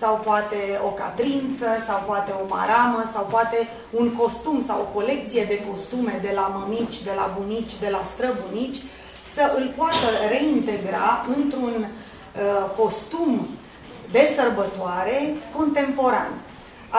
sau 0.01 0.21
poate 0.25 0.61
o 0.85 0.89
catrință 0.89 1.67
sau 1.87 2.03
poate 2.07 2.33
o 2.43 2.47
maramă 2.49 3.11
sau 3.13 3.25
poate 3.31 3.69
un 3.91 4.13
costum 4.13 4.65
sau 4.67 4.79
o 4.81 4.93
colecție 4.99 5.45
de 5.45 5.63
costume 5.71 6.19
de 6.23 6.33
la 6.35 6.47
mămici, 6.57 7.03
de 7.03 7.13
la 7.17 7.31
bunici, 7.39 7.79
de 7.81 7.89
la 7.91 8.03
străbunici, 8.15 8.83
să 9.35 9.53
îl 9.57 9.73
poată 9.77 10.09
reintegra 10.29 11.27
într-un 11.37 11.75
uh, 11.85 12.71
costum 12.79 13.47
de 14.11 14.33
sărbătoare 14.37 15.35
contemporan. 15.57 16.31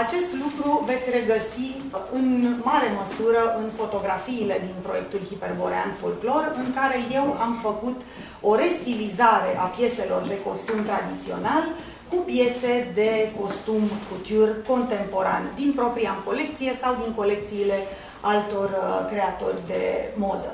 Acest 0.03 0.31
lucru 0.43 0.83
veți 0.89 1.09
regăsi 1.19 1.67
în 2.11 2.27
mare 2.69 2.89
măsură 2.99 3.41
în 3.61 3.67
fotografiile 3.79 4.57
din 4.67 4.77
proiectul 4.81 5.21
Hiperborean 5.29 5.91
Folklor, 5.99 6.43
în 6.63 6.73
care 6.77 6.97
eu 7.19 7.25
am 7.45 7.53
făcut 7.67 8.01
o 8.49 8.55
restilizare 8.55 9.51
a 9.63 9.65
pieselor 9.77 10.21
de 10.31 10.37
costum 10.47 10.79
tradițional 10.89 11.63
cu 12.09 12.15
piese 12.29 12.73
de 12.93 13.11
costum 13.39 13.83
couture 14.09 14.55
contemporan 14.67 15.43
din 15.59 15.71
propria 15.79 16.13
colecție 16.25 16.71
sau 16.81 16.91
din 17.03 17.11
colecțiile 17.13 17.77
altor 18.21 18.69
uh, 18.69 19.07
creatori 19.11 19.59
de 19.71 19.83
modă. 20.15 20.51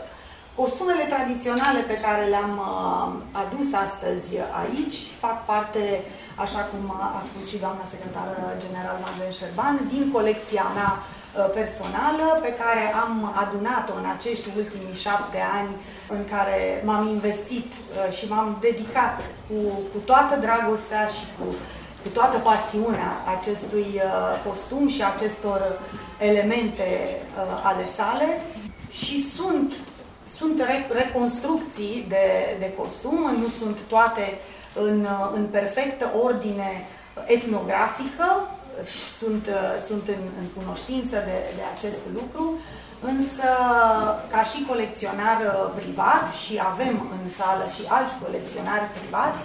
Costumele 0.55 1.05
tradiționale 1.13 1.79
pe 1.87 1.97
care 2.05 2.23
le-am 2.33 2.53
uh, 2.61 3.07
adus 3.43 3.67
astăzi 3.85 4.29
aici 4.63 4.97
fac 5.23 5.45
parte 5.45 5.83
așa 6.35 6.61
cum 6.71 6.83
a 7.17 7.21
spus 7.29 7.49
și 7.49 7.57
doamna 7.57 7.85
secretar 7.93 8.27
general 8.63 8.97
Madeleine 9.03 9.37
Șerban, 9.39 9.75
din 9.93 10.11
colecția 10.11 10.65
mea 10.77 10.91
uh, 10.97 11.49
personală 11.59 12.25
pe 12.45 12.51
care 12.61 12.83
am 13.03 13.13
adunat-o 13.43 13.93
în 14.01 14.07
acești 14.15 14.47
ultimii 14.57 15.03
șapte 15.05 15.39
ani 15.59 15.71
în 16.15 16.21
care 16.33 16.59
m-am 16.85 17.07
investit 17.07 17.69
uh, 17.75 18.15
și 18.17 18.25
m-am 18.31 18.57
dedicat 18.67 19.17
cu, 19.47 19.57
cu 19.91 19.99
toată 20.09 20.33
dragostea 20.45 21.05
și 21.15 21.25
cu, 21.37 21.45
cu 22.01 22.09
toată 22.17 22.37
pasiunea 22.37 23.11
acestui 23.37 23.89
uh, 23.95 24.09
costum 24.45 24.87
și 24.87 25.01
acestor 25.03 25.59
elemente 26.19 26.87
ale 27.63 27.85
sale. 27.97 28.41
Și 28.89 29.29
sunt, 29.35 29.73
sunt 30.37 30.57
reconstrucții 30.89 32.05
de, 32.07 32.25
de 32.59 32.73
costum, 32.77 33.19
nu 33.41 33.47
sunt 33.59 33.77
toate 33.87 34.21
uh, 34.21 34.52
în, 34.73 35.07
în 35.33 35.45
perfectă 35.45 36.11
ordine 36.23 36.87
etnografică, 37.25 38.49
sunt, 39.17 39.47
sunt 39.87 40.07
în, 40.07 40.23
în 40.39 40.47
cunoștință 40.63 41.15
de, 41.15 41.37
de 41.55 41.63
acest 41.75 42.01
lucru, 42.13 42.59
însă 43.11 43.49
ca 44.31 44.43
și 44.43 44.65
colecționar 44.67 45.37
privat 45.75 46.25
și 46.43 46.61
avem 46.71 46.95
în 47.15 47.29
sală 47.39 47.65
și 47.75 47.83
alți 47.87 48.15
colecționari 48.23 48.87
privați, 48.97 49.41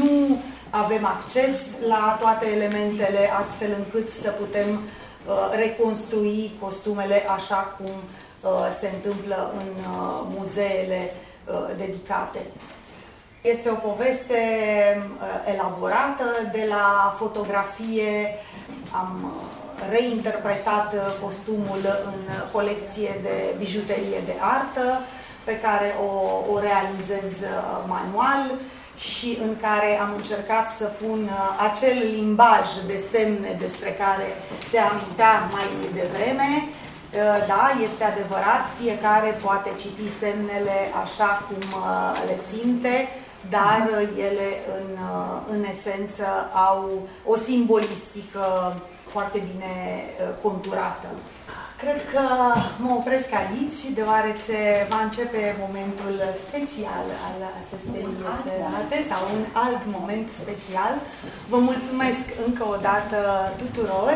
nu 0.00 0.40
avem 0.70 1.04
acces 1.04 1.56
la 1.88 2.18
toate 2.20 2.46
elementele 2.56 3.30
astfel 3.40 3.70
încât 3.78 4.12
să 4.22 4.30
putem 4.30 4.68
uh, 4.74 5.50
reconstrui 5.56 6.52
costumele 6.60 7.22
așa 7.36 7.74
cum 7.76 7.94
uh, 7.94 8.50
se 8.80 8.88
întâmplă 8.94 9.52
în 9.60 9.68
uh, 9.68 10.20
muzeele 10.36 11.10
uh, 11.10 11.76
dedicate. 11.76 12.40
Este 13.52 13.68
o 13.68 13.74
poveste 13.90 14.40
uh, 14.96 15.52
elaborată 15.54 16.24
de 16.52 16.64
la 16.68 17.14
fotografie. 17.18 18.38
Am 18.90 19.10
uh, 19.24 19.30
reinterpretat 19.90 20.92
uh, 20.92 21.00
costumul 21.24 21.82
în 22.10 22.20
colecție 22.52 23.20
de 23.22 23.54
bijuterie 23.58 24.20
de 24.24 24.34
artă 24.40 25.00
pe 25.44 25.58
care 25.64 25.94
o, 26.08 26.10
o 26.52 26.58
realizez 26.68 27.30
manual 27.86 28.44
și 28.96 29.38
în 29.46 29.52
care 29.60 29.98
am 30.04 30.12
încercat 30.16 30.66
să 30.78 30.84
pun 30.84 31.30
acel 31.68 31.96
limbaj 32.16 32.66
de 32.86 32.98
semne 33.12 33.56
despre 33.64 33.90
care 34.02 34.26
se 34.70 34.78
amintea 34.78 35.32
mai 35.54 35.68
devreme. 36.00 36.50
Da, 37.50 37.64
este 37.88 38.04
adevărat, 38.04 38.64
fiecare 38.80 39.38
poate 39.44 39.70
citi 39.82 40.18
semnele 40.20 40.78
așa 41.04 41.30
cum 41.48 41.64
le 42.26 42.36
simte, 42.48 43.08
dar 43.50 43.88
ele 44.28 44.48
în, 44.78 44.88
în 45.54 45.64
esență 45.74 46.26
au 46.68 47.08
o 47.24 47.36
simbolistică 47.36 48.74
foarte 49.06 49.38
bine 49.50 49.74
uh, 50.06 50.34
conturată. 50.42 51.08
Cred 51.82 52.00
că 52.14 52.24
mă 52.82 52.90
opresc 53.00 53.28
aici, 53.42 53.80
deoarece 53.98 54.58
va 54.92 55.00
începe 55.06 55.42
momentul 55.64 56.14
special 56.46 57.06
al 57.28 57.38
acestei 57.62 58.06
serate 58.44 58.96
sau 59.10 59.20
un 59.34 59.42
alt 59.64 59.82
moment 59.96 60.28
special. 60.42 60.92
Vă 61.52 61.58
mulțumesc 61.68 62.24
încă 62.46 62.64
o 62.74 62.76
dată 62.88 63.18
tuturor 63.62 64.12